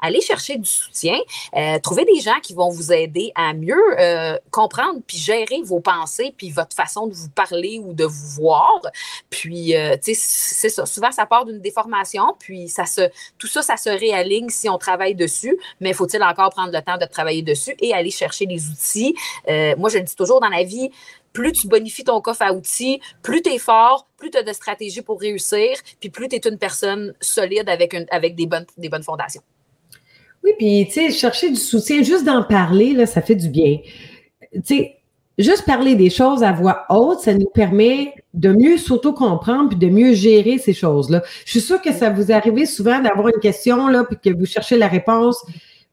allez 0.01 0.21
chercher 0.21 0.57
du 0.57 0.69
soutien. 0.69 1.17
Euh, 1.55 1.79
trouvez 1.79 2.05
des 2.05 2.21
gens 2.21 2.39
qui 2.41 2.53
vont 2.53 2.69
vous 2.69 2.93
aider 2.93 3.31
à 3.35 3.53
mieux 3.53 3.75
euh, 3.99 4.37
comprendre 4.51 5.01
puis 5.05 5.17
gérer 5.17 5.61
vos 5.63 5.79
pensées 5.79 6.33
puis 6.37 6.51
votre 6.51 6.75
façon 6.75 7.07
de 7.07 7.13
vous 7.13 7.29
parler 7.29 7.81
ou 7.83 7.93
de 7.93 8.05
vous 8.05 8.29
voir. 8.29 8.81
Puis, 9.29 9.73
tu 10.03 10.13
sais, 10.13 10.13
c'est 10.27 10.69
ça. 10.69 10.85
Souvent, 10.85 11.11
ça 11.11 11.25
part 11.25 11.45
d'une 11.45 11.59
déformation, 11.59 12.35
puis 12.37 12.67
ça 12.67 12.85
se, 12.85 13.01
tout 13.37 13.47
ça, 13.47 13.61
ça 13.61 13.77
se 13.77 13.89
réaligne 13.89 14.49
si 14.49 14.67
on 14.69 14.77
travaille 14.77 15.15
dessus. 15.15 15.57
Mais 15.79 15.93
faut-il 15.93 16.21
encore 16.21 16.49
prendre 16.49 16.73
le 16.73 16.81
temps 16.81 16.97
de 16.97 17.05
travailler 17.05 17.41
dessus 17.41 17.75
et 17.79 17.93
aller 17.93 18.11
chercher 18.11 18.45
les 18.45 18.67
outils? 18.69 19.15
moi, 19.77 19.89
je 19.89 19.97
le 19.97 20.03
dis 20.03 20.15
toujours 20.15 20.39
dans 20.41 20.49
la 20.49 20.63
vie, 20.63 20.91
plus 21.33 21.51
tu 21.51 21.67
bonifies 21.67 22.03
ton 22.03 22.19
coffre 22.19 22.41
à 22.41 22.53
outils, 22.53 22.99
plus 23.21 23.41
tu 23.41 23.51
es 23.51 23.59
fort, 23.59 24.07
plus 24.17 24.31
tu 24.31 24.37
as 24.37 24.43
de 24.43 24.53
stratégies 24.53 25.01
pour 25.01 25.19
réussir, 25.19 25.77
puis 25.99 26.09
plus 26.09 26.27
tu 26.27 26.35
es 26.35 26.39
une 26.39 26.57
personne 26.57 27.13
solide 27.21 27.69
avec, 27.69 27.95
avec 28.09 28.35
des, 28.35 28.47
bonnes, 28.47 28.65
des 28.77 28.89
bonnes 28.89 29.03
fondations. 29.03 29.43
Oui, 30.43 30.51
puis 30.57 30.85
tu 30.87 30.93
sais, 30.93 31.11
chercher 31.11 31.49
du 31.49 31.57
soutien, 31.57 32.01
juste 32.03 32.23
d'en 32.23 32.43
parler, 32.43 32.93
là, 32.93 33.05
ça 33.05 33.21
fait 33.21 33.35
du 33.35 33.49
bien. 33.49 33.79
Tu 34.51 34.61
sais, 34.63 34.96
juste 35.37 35.65
parler 35.65 35.95
des 35.95 36.09
choses 36.09 36.43
à 36.43 36.51
voix 36.51 36.85
haute, 36.89 37.19
ça 37.19 37.33
nous 37.33 37.49
permet 37.53 38.13
de 38.33 38.51
mieux 38.53 38.77
s'auto-comprendre 38.77 39.69
puis 39.69 39.77
de 39.77 39.87
mieux 39.87 40.13
gérer 40.13 40.57
ces 40.57 40.73
choses-là. 40.73 41.23
Je 41.45 41.51
suis 41.51 41.61
sûre 41.61 41.81
que 41.81 41.93
ça 41.93 42.09
vous 42.09 42.31
arrive 42.31 42.65
souvent 42.65 42.99
d'avoir 42.99 43.27
une 43.29 43.39
question, 43.39 43.87
là, 43.87 44.03
puis 44.03 44.17
que 44.17 44.37
vous 44.37 44.45
cherchez 44.45 44.77
la 44.77 44.87
réponse 44.87 45.43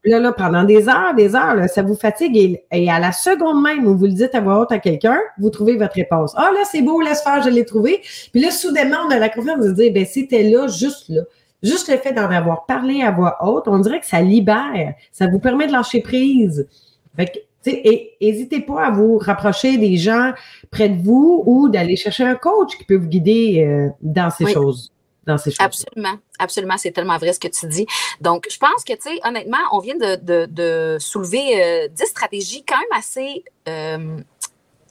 Là, 0.05 0.19
là, 0.19 0.31
pendant 0.31 0.63
des 0.63 0.87
heures, 0.87 1.15
des 1.15 1.35
heures, 1.35 1.67
ça 1.67 1.81
vous 1.81 1.95
fatigue 1.95 2.61
et, 2.71 2.89
à 2.89 2.99
la 2.99 3.11
seconde 3.11 3.63
même 3.63 3.87
où 3.87 3.97
vous 3.97 4.05
le 4.05 4.11
dites 4.11 4.35
à 4.35 4.39
voix 4.39 4.59
haute 4.59 4.71
à 4.71 4.77
quelqu'un, 4.77 5.17
vous 5.39 5.49
trouvez 5.49 5.77
votre 5.77 5.95
réponse. 5.95 6.31
Ah, 6.35 6.51
là, 6.53 6.59
c'est 6.63 6.83
beau, 6.83 7.01
laisse 7.01 7.23
faire, 7.23 7.41
je 7.41 7.49
l'ai 7.49 7.65
trouvé. 7.65 8.01
Puis 8.31 8.39
là, 8.39 8.51
soudainement, 8.51 8.97
on 9.07 9.09
a 9.09 9.17
la 9.17 9.29
confiance 9.29 9.65
de 9.65 9.71
dire, 9.71 9.91
ben, 9.91 10.05
c'était 10.05 10.43
là, 10.43 10.67
juste 10.67 11.09
là. 11.09 11.21
Juste 11.63 11.89
le 11.89 11.97
fait 11.97 12.11
d'en 12.11 12.29
avoir 12.29 12.67
parlé 12.67 13.01
à 13.01 13.09
voix 13.09 13.37
haute, 13.41 13.63
on 13.67 13.79
dirait 13.79 13.99
que 13.99 14.05
ça 14.05 14.21
libère. 14.21 14.93
Ça 15.11 15.25
vous 15.25 15.39
permet 15.39 15.65
de 15.65 15.71
lâcher 15.71 16.01
prise. 16.01 16.67
Fait 17.15 17.44
et 17.67 18.13
n'hésitez 18.21 18.61
pas 18.61 18.85
à 18.85 18.91
vous 18.91 19.17
rapprocher 19.17 19.77
des 19.77 19.97
gens 19.97 20.33
près 20.71 20.89
de 20.89 21.01
vous 21.01 21.43
ou 21.45 21.69
d'aller 21.69 21.95
chercher 21.95 22.23
un 22.23 22.35
coach 22.35 22.77
qui 22.77 22.83
peut 22.83 22.95
vous 22.95 23.07
guider 23.07 23.65
euh, 23.65 23.89
dans 24.01 24.29
ces 24.29 24.47
choses 24.47 24.91
dans 25.25 25.37
ces 25.37 25.51
choses. 25.51 25.59
Absolument, 25.59 26.17
absolument, 26.39 26.77
c'est 26.77 26.91
tellement 26.91 27.17
vrai 27.17 27.33
ce 27.33 27.39
que 27.39 27.47
tu 27.47 27.67
dis. 27.67 27.87
Donc, 28.21 28.47
je 28.49 28.57
pense 28.57 28.83
que, 28.83 28.93
tu 28.93 29.09
sais, 29.09 29.19
honnêtement, 29.23 29.57
on 29.71 29.79
vient 29.79 29.95
de, 29.97 30.97
soulever 30.99 31.89
10 31.91 32.01
euh, 32.01 32.05
stratégies 32.05 32.63
quand 32.63 32.77
même 32.77 32.99
assez 32.99 33.43
euh, 33.67 34.17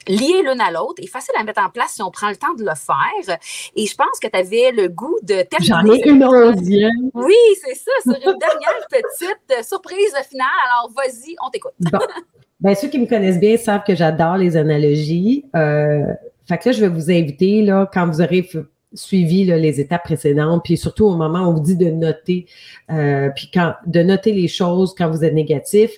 liées 0.09 0.43
l'une 0.43 0.61
à 0.61 0.71
l'autre 0.71 1.03
et 1.03 1.07
faciles 1.07 1.35
à 1.39 1.45
mettre 1.45 1.63
en 1.63 1.71
place 1.71 1.93
si 1.93 2.03
on 2.03 2.11
prend 2.11 2.29
le 2.29 2.37
temps 2.37 2.55
de 2.55 2.65
le 2.65 2.75
faire. 2.75 3.39
Et 3.77 3.87
je 3.87 3.95
pense 3.95 4.19
que 4.21 4.29
tu 4.29 4.37
avais 4.37 4.73
le 4.73 4.89
goût 4.89 5.19
de 5.23 5.43
terminer. 5.43 5.69
J'en 5.69 5.93
ai 5.93 6.09
une 6.09 6.25
onzième. 6.25 7.11
Oui, 7.15 7.35
c'est 7.63 7.75
ça, 7.75 7.93
sur 8.03 8.15
une 8.15 8.39
dernière 8.39 8.87
petite 8.91 9.65
surprise 9.65 10.15
finale. 10.29 10.49
Alors, 10.69 10.91
vas-y, 10.95 11.37
on 11.45 11.51
t'écoute. 11.51 11.75
Bon. 11.81 11.99
Bien, 12.65 12.75
ceux 12.75 12.89
qui 12.89 12.99
me 12.99 13.07
connaissent 13.07 13.39
bien 13.39 13.59
savent 13.59 13.83
que 13.87 13.95
j'adore 13.95 14.39
les 14.39 14.57
analogies. 14.57 15.45
Euh, 15.55 16.07
fait 16.47 16.57
que 16.57 16.71
là, 16.71 16.73
je 16.73 16.81
vais 16.81 16.89
vous 16.89 17.11
inviter, 17.11 17.61
là, 17.61 17.89
quand 17.93 18.07
vous 18.07 18.23
aurez 18.23 18.49
suivi 18.95 19.45
les 19.45 19.81
étapes 19.81 20.05
précédentes, 20.05 20.63
puis 20.65 20.79
surtout 20.79 21.05
au 21.05 21.17
moment 21.17 21.41
où 21.41 21.51
on 21.51 21.53
vous 21.53 21.61
dit 21.61 21.77
de 21.77 21.91
noter, 21.91 22.47
euh, 22.91 23.29
puis 23.37 23.51
quand 23.53 23.75
de 23.87 24.03
noter 24.03 24.33
les 24.33 24.49
choses 24.49 24.95
quand 24.97 25.11
vous 25.11 25.25
êtes 25.25 25.35
négatif, 25.35 25.91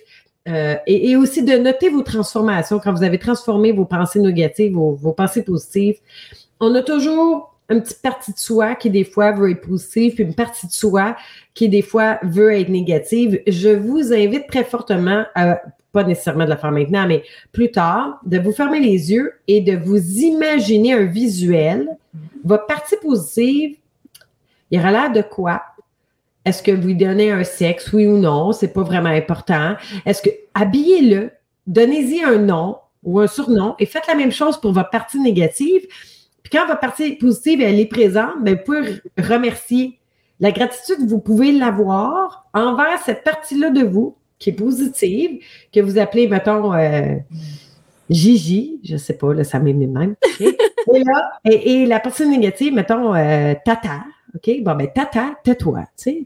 euh, 0.49 0.75
et, 0.87 1.15
aussi 1.15 1.43
de 1.43 1.57
noter 1.57 1.87
vos 1.87 2.01
transformations 2.01 2.79
quand 2.79 2.93
vous 2.93 3.03
avez 3.03 3.17
transformé 3.17 3.71
vos 3.71 3.85
pensées 3.85 4.19
négatives, 4.19 4.73
vos, 4.73 4.93
vos 4.93 5.13
pensées 5.13 5.43
positives. 5.43 5.97
On 6.59 6.75
a 6.75 6.81
toujours 6.81 7.56
une 7.69 7.81
petite 7.81 8.01
partie 8.01 8.33
de 8.33 8.37
soi 8.37 8.75
qui 8.75 8.89
des 8.89 9.03
fois 9.03 9.31
veut 9.31 9.51
être 9.51 9.61
positive, 9.61 10.15
puis 10.15 10.23
une 10.23 10.35
partie 10.35 10.67
de 10.67 10.71
soi 10.71 11.15
qui 11.53 11.69
des 11.69 11.81
fois 11.81 12.19
veut 12.23 12.53
être 12.53 12.69
négative. 12.69 13.41
Je 13.47 13.69
vous 13.69 14.13
invite 14.13 14.47
très 14.47 14.63
fortement 14.63 15.25
à 15.35 15.61
pas 15.91 16.03
nécessairement 16.03 16.45
de 16.45 16.49
la 16.49 16.57
faire 16.57 16.71
maintenant, 16.71 17.07
mais 17.07 17.23
plus 17.51 17.71
tard, 17.71 18.19
de 18.25 18.37
vous 18.37 18.51
fermer 18.51 18.79
les 18.79 19.11
yeux 19.11 19.33
et 19.47 19.61
de 19.61 19.75
vous 19.75 19.97
imaginer 19.97 20.93
un 20.93 21.05
visuel. 21.05 21.87
Votre 22.43 22.67
partie 22.67 22.95
positive, 23.01 23.77
il 24.69 24.77
y 24.77 24.79
aura 24.79 24.91
l'air 24.91 25.11
de 25.11 25.21
quoi? 25.21 25.61
Est-ce 26.45 26.61
que 26.61 26.71
vous 26.71 26.87
lui 26.87 26.95
donnez 26.95 27.31
un 27.31 27.43
sexe, 27.43 27.91
oui 27.93 28.05
ou 28.05 28.17
non? 28.17 28.51
C'est 28.51 28.73
pas 28.73 28.83
vraiment 28.83 29.09
important. 29.09 29.75
Est-ce 30.05 30.21
que 30.21 30.29
habillez-le, 30.53 31.31
donnez-y 31.65 32.23
un 32.23 32.37
nom 32.37 32.77
ou 33.03 33.19
un 33.19 33.27
surnom 33.27 33.75
et 33.79 33.85
faites 33.85 34.07
la 34.07 34.15
même 34.15 34.31
chose 34.31 34.59
pour 34.59 34.73
votre 34.73 34.89
partie 34.89 35.19
négative. 35.19 35.87
Puis 36.47 36.57
quand 36.57 36.67
votre 36.67 36.79
partie 36.79 37.15
positive, 37.15 37.61
elle 37.61 37.77
est 37.77 37.87
présente, 37.87 38.41
bien, 38.41 38.55
vous 38.55 38.63
pouvez 38.63 39.01
remercier. 39.17 39.99
La 40.39 40.51
gratitude, 40.51 41.05
vous 41.05 41.19
pouvez 41.19 41.51
l'avoir 41.51 42.47
envers 42.53 43.01
cette 43.03 43.25
partie-là 43.25 43.69
de 43.69 43.83
vous 43.83 44.15
qui 44.39 44.51
est 44.51 44.53
positive, 44.53 45.43
que 45.73 45.81
vous 45.81 45.97
appelez, 45.97 46.29
mettons, 46.29 46.73
euh, 46.73 47.15
Gigi, 48.09 48.79
je 48.85 48.93
ne 48.93 48.97
sais 48.97 49.17
pas, 49.17 49.33
là, 49.33 49.43
ça 49.43 49.59
m'est 49.59 49.73
même. 49.73 50.15
et, 50.39 51.03
là, 51.03 51.31
et, 51.43 51.85
la 51.85 51.99
personne 51.99 52.29
négative, 52.29 52.73
mettons, 52.73 53.13
euh, 53.13 53.53
Tata, 53.65 54.05
OK? 54.33 54.61
Bon, 54.61 54.75
ben, 54.75 54.87
Tata, 54.87 55.35
tais-toi, 55.43 55.81
tu 55.97 56.03
sais. 56.03 56.25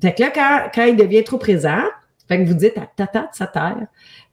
Fait 0.00 0.14
que 0.14 0.22
là, 0.22 0.30
quand, 0.32 0.70
quand 0.72 0.84
il 0.84 0.96
devient 0.96 1.24
trop 1.24 1.38
présent, 1.38 1.82
fait 2.28 2.38
que 2.38 2.46
vous 2.46 2.54
dites 2.54 2.78
à 2.78 2.86
Tata 2.94 3.22
de 3.22 3.34
sa 3.34 3.48
terre. 3.48 3.86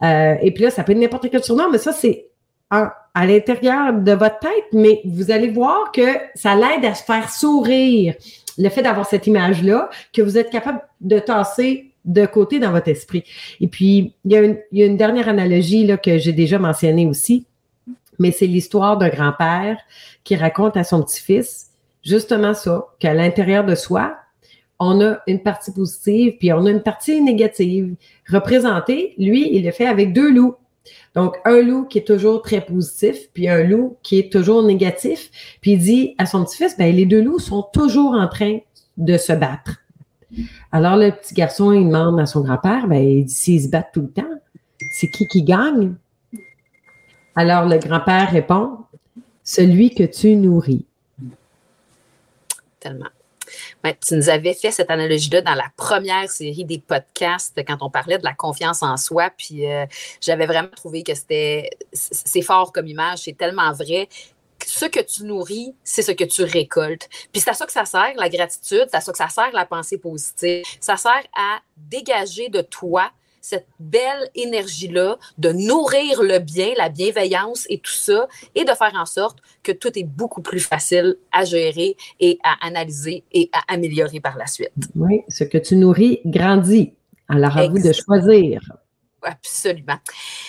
Euh, 0.04 0.36
et 0.42 0.52
puis 0.52 0.66
là, 0.66 0.70
ça 0.70 0.84
peut 0.84 0.92
être 0.92 1.00
n'importe 1.00 1.32
quel 1.32 1.44
surnom, 1.44 1.72
mais 1.72 1.80
ça, 1.80 1.92
c'est 1.92 2.28
à 2.70 3.26
l'intérieur 3.26 3.94
de 3.94 4.12
votre 4.12 4.40
tête, 4.40 4.68
mais 4.74 5.02
vous 5.06 5.32
allez 5.32 5.50
voir 5.50 5.92
que 5.92 6.18
ça 6.36 6.56
l'aide 6.56 6.86
à 6.86 6.94
se 6.94 7.04
faire 7.04 7.30
sourire. 7.30 8.16
Le 8.58 8.70
fait 8.70 8.82
d'avoir 8.82 9.08
cette 9.08 9.28
image-là, 9.28 9.90
que 10.14 10.22
vous 10.22 10.38
êtes 10.38 10.50
capable 10.50 10.82
de 11.02 11.20
tasser 11.20 11.92
de 12.06 12.26
côté 12.26 12.60
dans 12.60 12.72
votre 12.72 12.88
esprit. 12.88 13.24
Et 13.60 13.68
puis, 13.68 14.14
il 14.26 14.32
y 14.32 14.36
a 14.84 14.86
une, 14.86 14.98
dernière 14.98 15.30
analogie 15.30 15.86
là, 15.86 15.98
que 15.98 16.18
j'ai 16.18 16.34
déjà 16.34 16.58
mentionnée 16.58 17.06
aussi, 17.06 17.46
mais 18.20 18.32
c'est 18.32 18.48
l'histoire 18.48 18.98
d'un 18.98 19.10
grand-père 19.10 19.78
qui 20.24 20.36
raconte 20.36 20.78
à 20.78 20.84
son 20.84 21.04
petit-fils 21.04 21.68
justement 22.04 22.54
ça, 22.54 22.86
qu'à 23.00 23.14
l'intérieur 23.14 23.66
de 23.66 23.76
soi, 23.76 24.16
on 24.80 25.02
a 25.02 25.20
une 25.28 25.42
partie 25.42 25.72
positive, 25.72 26.38
puis 26.40 26.54
on 26.54 26.66
a 26.66 26.72
une 26.72 26.84
partie 26.84 27.22
négative. 27.22 27.96
Représentée, 28.30 29.14
lui, 29.18 29.50
il 29.54 29.66
le 29.66 29.72
fait 29.72 29.88
avec 29.88 30.14
deux 30.14 30.32
loups. 30.32 30.56
Donc, 31.16 31.36
un 31.46 31.62
loup 31.62 31.86
qui 31.86 32.00
est 32.00 32.08
toujours 32.08 32.42
très 32.42 32.62
positif, 32.62 33.30
puis 33.34 33.48
un 33.50 33.64
loup 33.64 33.98
qui 34.04 34.20
est 34.20 34.32
toujours 34.32 34.64
négatif. 34.64 35.30
Puis 35.62 35.72
il 35.74 35.80
dit 35.80 36.16
à 36.18 36.26
son 36.26 36.44
petit-fils, 36.44 36.78
ben, 36.78 36.96
les 36.96 37.06
deux 37.06 37.22
loups 37.22 37.40
sont 37.40 37.64
toujours 37.74 38.14
en 38.14 38.28
train 38.28 38.60
de 38.98 39.18
se 39.18 39.34
battre. 39.34 39.78
Alors, 40.72 40.98
le 40.98 41.12
petit 41.12 41.34
garçon, 41.34 41.72
il 41.72 41.86
demande 41.86 42.20
à 42.20 42.26
son 42.26 42.42
grand-père, 42.42 42.88
ben, 42.88 43.28
s'ils 43.28 43.64
se 43.64 43.70
battent 43.70 43.92
tout 43.94 44.02
le 44.02 44.12
temps, 44.12 44.24
c'est 44.92 45.10
qui 45.10 45.28
qui 45.28 45.44
gagne? 45.44 45.96
Alors, 47.36 47.66
le 47.66 47.78
grand-père 47.78 48.32
répond, 48.32 48.78
celui 49.44 49.94
que 49.94 50.04
tu 50.04 50.36
nourris. 50.36 50.86
Tellement. 52.80 53.08
Tu 54.02 54.16
nous 54.16 54.30
avais 54.30 54.54
fait 54.54 54.72
cette 54.72 54.92
analogie-là 54.92 55.42
dans 55.42 55.56
la 55.56 55.72
première 55.76 56.30
série 56.30 56.66
des 56.66 56.80
podcasts 56.80 57.62
quand 57.66 57.78
on 57.82 57.90
parlait 57.90 58.18
de 58.18 58.24
la 58.24 58.34
confiance 58.34 58.84
en 58.84 58.98
soi. 58.98 59.30
Puis 59.38 59.66
euh, 59.66 59.86
j'avais 60.22 60.46
vraiment 60.46 60.70
trouvé 60.76 61.04
que 61.04 61.14
c'était 61.14 61.70
c'est 61.94 62.42
fort 62.42 62.72
comme 62.72 62.88
image, 62.88 63.20
c'est 63.20 63.38
tellement 63.38 63.72
vrai 63.74 64.08
ce 64.66 64.86
que 64.86 65.00
tu 65.00 65.24
nourris, 65.24 65.76
c'est 65.84 66.02
ce 66.02 66.12
que 66.12 66.24
tu 66.24 66.44
récoltes. 66.44 67.08
Puis 67.32 67.42
c'est 67.42 67.50
à 67.50 67.54
ça 67.54 67.66
que 67.66 67.72
ça 67.72 67.86
sert, 67.86 68.14
la 68.16 68.30
gratitude, 68.30 68.88
c'est 68.90 68.98
à 68.98 69.02
ça 69.02 69.12
que 69.12 69.18
ça 69.18 69.30
sert, 69.30 69.52
la 69.54 69.66
pensée 69.66 69.98
positive. 69.98 70.66
Ça 70.82 70.98
sert 70.98 71.24
à 71.38 71.60
dégager 71.78 72.50
de 72.50 72.62
toi 72.62 73.12
cette 73.50 73.68
belle 73.80 74.30
énergie-là, 74.36 75.18
de 75.38 75.54
nourrir 75.54 76.22
le 76.22 76.40
bien, 76.40 76.74
la 76.76 76.90
bienveillance 76.90 77.66
et 77.70 77.80
tout 77.80 78.00
ça, 78.08 78.28
et 78.56 78.66
de 78.66 78.72
faire 78.72 78.92
en 78.96 79.06
sorte 79.06 79.38
que 79.64 79.72
tout 79.72 79.98
est 79.98 80.04
beaucoup 80.04 80.42
plus 80.42 80.60
facile 80.60 81.16
à 81.32 81.46
gérer 81.46 81.96
et 82.20 82.40
à 82.44 82.66
analyser 82.68 83.24
et 83.32 83.50
à 83.54 83.74
améliorer 83.74 84.20
par 84.20 84.38
la 84.38 84.48
suite. 84.48 84.74
Oui, 84.96 85.22
ce 85.30 85.46
que 85.46 85.58
tu 85.58 85.78
nourris 85.78 86.20
grandit. 86.26 86.94
Alors 87.30 87.58
à 87.58 87.68
vous 87.68 87.80
de 87.80 87.94
choisir. 87.94 88.60
Absolument. 89.22 90.00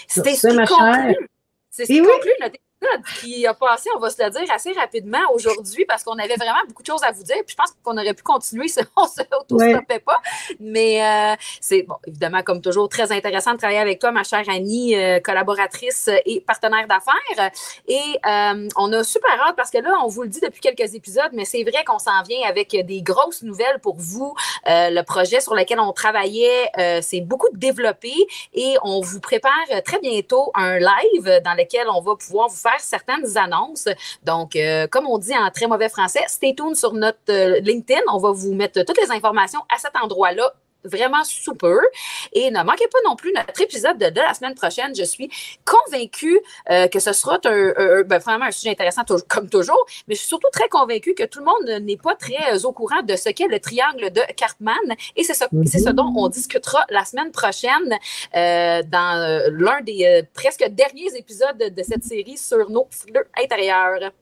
C'était 0.08 0.34
ce 0.34 0.48
qui 0.48 0.56
conclut. 0.56 1.28
C'est 1.70 1.86
ce 1.86 2.67
notre 2.80 3.20
qui 3.20 3.46
a 3.46 3.54
passé, 3.54 3.90
on 3.96 3.98
va 3.98 4.10
se 4.10 4.22
le 4.22 4.30
dire, 4.30 4.52
assez 4.52 4.72
rapidement 4.72 5.18
aujourd'hui 5.34 5.84
parce 5.84 6.04
qu'on 6.04 6.18
avait 6.18 6.36
vraiment 6.36 6.60
beaucoup 6.68 6.82
de 6.82 6.86
choses 6.86 7.02
à 7.02 7.10
vous 7.10 7.22
dire. 7.22 7.36
Puis 7.44 7.52
je 7.52 7.56
pense 7.56 7.74
qu'on 7.82 7.96
aurait 7.96 8.14
pu 8.14 8.22
continuer 8.22 8.68
si 8.68 8.80
on 8.96 9.02
ne 9.02 9.08
s'auto-stoppait 9.08 9.98
pas. 10.00 10.20
Mais 10.60 11.04
euh, 11.04 11.34
c'est, 11.60 11.82
bon, 11.82 11.96
évidemment, 12.06 12.42
comme 12.42 12.60
toujours, 12.60 12.88
très 12.88 13.10
intéressant 13.12 13.52
de 13.52 13.58
travailler 13.58 13.80
avec 13.80 13.98
toi, 13.98 14.12
ma 14.12 14.22
chère 14.22 14.44
Annie, 14.48 14.96
euh, 14.96 15.20
collaboratrice 15.20 16.08
et 16.24 16.40
partenaire 16.40 16.86
d'affaires. 16.86 17.50
Et 17.88 17.98
euh, 18.26 18.68
on 18.76 18.92
a 18.92 19.04
super 19.04 19.30
hâte 19.46 19.56
parce 19.56 19.70
que 19.70 19.78
là, 19.78 19.90
on 20.04 20.08
vous 20.08 20.22
le 20.22 20.28
dit 20.28 20.40
depuis 20.40 20.60
quelques 20.60 20.94
épisodes, 20.94 21.30
mais 21.32 21.44
c'est 21.44 21.62
vrai 21.62 21.84
qu'on 21.84 21.98
s'en 21.98 22.22
vient 22.22 22.48
avec 22.48 22.70
des 22.70 23.02
grosses 23.02 23.42
nouvelles 23.42 23.80
pour 23.80 23.96
vous. 23.96 24.34
le 24.66 25.02
projet 25.02 25.40
sur 25.40 25.54
lequel 25.54 25.80
on 25.80 25.92
travaillait, 25.92 26.70
c'est 27.02 27.20
beaucoup 27.20 27.48
développé 27.52 28.12
et 28.54 28.76
on 28.82 29.00
vous 29.00 29.20
prépare 29.20 29.52
très 29.84 29.98
bientôt 29.98 30.50
un 30.54 30.78
live 30.78 31.40
dans 31.44 31.54
lequel 31.54 31.88
on 31.88 32.00
va 32.00 32.16
pouvoir 32.16 32.48
vous 32.48 32.56
faire 32.56 32.67
certaines 32.78 33.36
annonces. 33.36 33.88
Donc, 34.22 34.56
euh, 34.56 34.86
comme 34.86 35.06
on 35.06 35.18
dit 35.18 35.36
en 35.36 35.50
très 35.50 35.66
mauvais 35.66 35.88
français, 35.88 36.22
stay 36.28 36.54
tuned 36.54 36.76
sur 36.76 36.92
notre 36.92 37.18
euh, 37.30 37.60
LinkedIn. 37.60 38.00
On 38.12 38.18
va 38.18 38.30
vous 38.32 38.54
mettre 38.54 38.82
toutes 38.84 39.00
les 39.00 39.10
informations 39.10 39.60
à 39.74 39.78
cet 39.78 39.96
endroit-là 39.96 40.52
vraiment 40.84 41.24
super. 41.24 41.78
Et 42.32 42.50
ne 42.50 42.62
manquez 42.62 42.88
pas 42.88 42.98
non 43.06 43.16
plus 43.16 43.32
notre 43.32 43.60
épisode 43.60 43.98
de, 43.98 44.20
la 44.20 44.34
semaine 44.34 44.54
prochaine. 44.54 44.94
Je 44.94 45.04
suis 45.04 45.30
convaincue 45.64 46.40
euh, 46.70 46.88
que 46.88 47.00
ce 47.00 47.12
sera 47.12 47.38
un, 47.44 48.02
ben, 48.02 48.18
vraiment 48.18 48.46
un 48.46 48.50
sujet 48.50 48.70
intéressant 48.70 49.02
comme 49.28 49.48
toujours, 49.48 49.84
mais 50.06 50.14
je 50.14 50.20
suis 50.20 50.28
surtout 50.28 50.48
très 50.52 50.68
convaincue 50.68 51.14
que 51.14 51.24
tout 51.24 51.40
le 51.40 51.44
monde 51.44 51.82
n'est 51.82 51.96
pas 51.96 52.14
très 52.14 52.54
euh, 52.54 52.58
au 52.64 52.72
courant 52.72 53.02
de 53.02 53.16
ce 53.16 53.30
qu'est 53.30 53.48
le 53.48 53.60
triangle 53.60 54.10
de 54.10 54.20
Cartman. 54.36 54.74
Et 55.16 55.24
c'est 55.24 55.34
ce, 55.34 55.44
ce 55.44 55.90
dont 55.90 56.12
on 56.16 56.28
discutera 56.28 56.84
la 56.90 57.04
semaine 57.04 57.30
prochaine 57.30 57.98
euh, 58.36 58.82
dans 58.82 59.50
l'un 59.52 59.80
des 59.82 60.22
presque 60.34 60.64
derniers 60.70 61.16
épisodes 61.16 61.58
de, 61.58 61.82
cette 61.82 62.04
série 62.04 62.36
sur 62.36 62.70
nos 62.70 62.86
fleurs 62.90 63.24
intérieurs. 63.42 64.12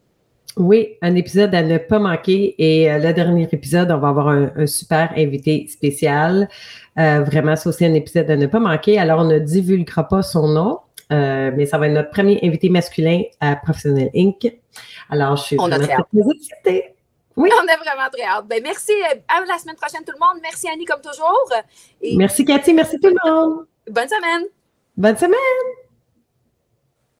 Oui, 0.56 0.96
un 1.02 1.14
épisode 1.16 1.54
à 1.54 1.62
ne 1.62 1.76
pas 1.76 1.98
manquer. 1.98 2.54
Et 2.58 2.90
euh, 2.90 2.98
le 2.98 3.12
dernier 3.12 3.46
épisode, 3.52 3.90
on 3.90 3.98
va 3.98 4.08
avoir 4.08 4.28
un, 4.28 4.66
super 4.66 5.12
invité 5.16 5.66
spécial. 5.68 6.48
Euh, 6.98 7.20
vraiment, 7.20 7.54
c'est 7.56 7.68
aussi 7.68 7.84
un 7.84 7.92
épisode 7.92 8.30
à 8.30 8.36
ne 8.36 8.46
pas 8.46 8.58
manquer. 8.58 8.98
Alors, 8.98 9.20
on 9.20 9.24
ne 9.24 9.38
divulguera 9.38 10.08
pas 10.08 10.22
son 10.22 10.48
nom, 10.48 10.80
euh, 11.12 11.50
mais 11.54 11.66
ça 11.66 11.76
va 11.76 11.88
être 11.88 11.92
notre 11.92 12.10
premier 12.10 12.40
invité 12.42 12.70
masculin 12.70 13.22
à 13.38 13.56
Professionnel 13.56 14.10
Inc. 14.16 14.50
Alors, 15.10 15.36
je 15.36 15.42
suis 15.42 15.56
on 15.60 15.68
vraiment 15.68 15.86
très. 16.64 16.94
Oui. 17.36 17.50
On 17.52 17.66
est 17.66 17.76
vraiment 17.76 18.08
très 18.10 18.24
hâte. 18.24 18.46
Ben, 18.48 18.62
merci. 18.62 18.92
À 19.28 19.44
la 19.46 19.58
semaine 19.58 19.76
prochaine, 19.76 20.04
tout 20.06 20.14
le 20.18 20.26
monde. 20.26 20.40
Merci, 20.42 20.68
Annie, 20.72 20.86
comme 20.86 21.02
toujours. 21.02 21.52
Merci, 22.16 22.46
Cathy. 22.46 22.72
Merci, 22.72 22.98
tout 22.98 23.10
le 23.10 23.30
monde. 23.30 23.66
Bonne 23.90 24.08
semaine. 24.08 24.46
Bonne 24.96 25.16
semaine. 25.18 25.85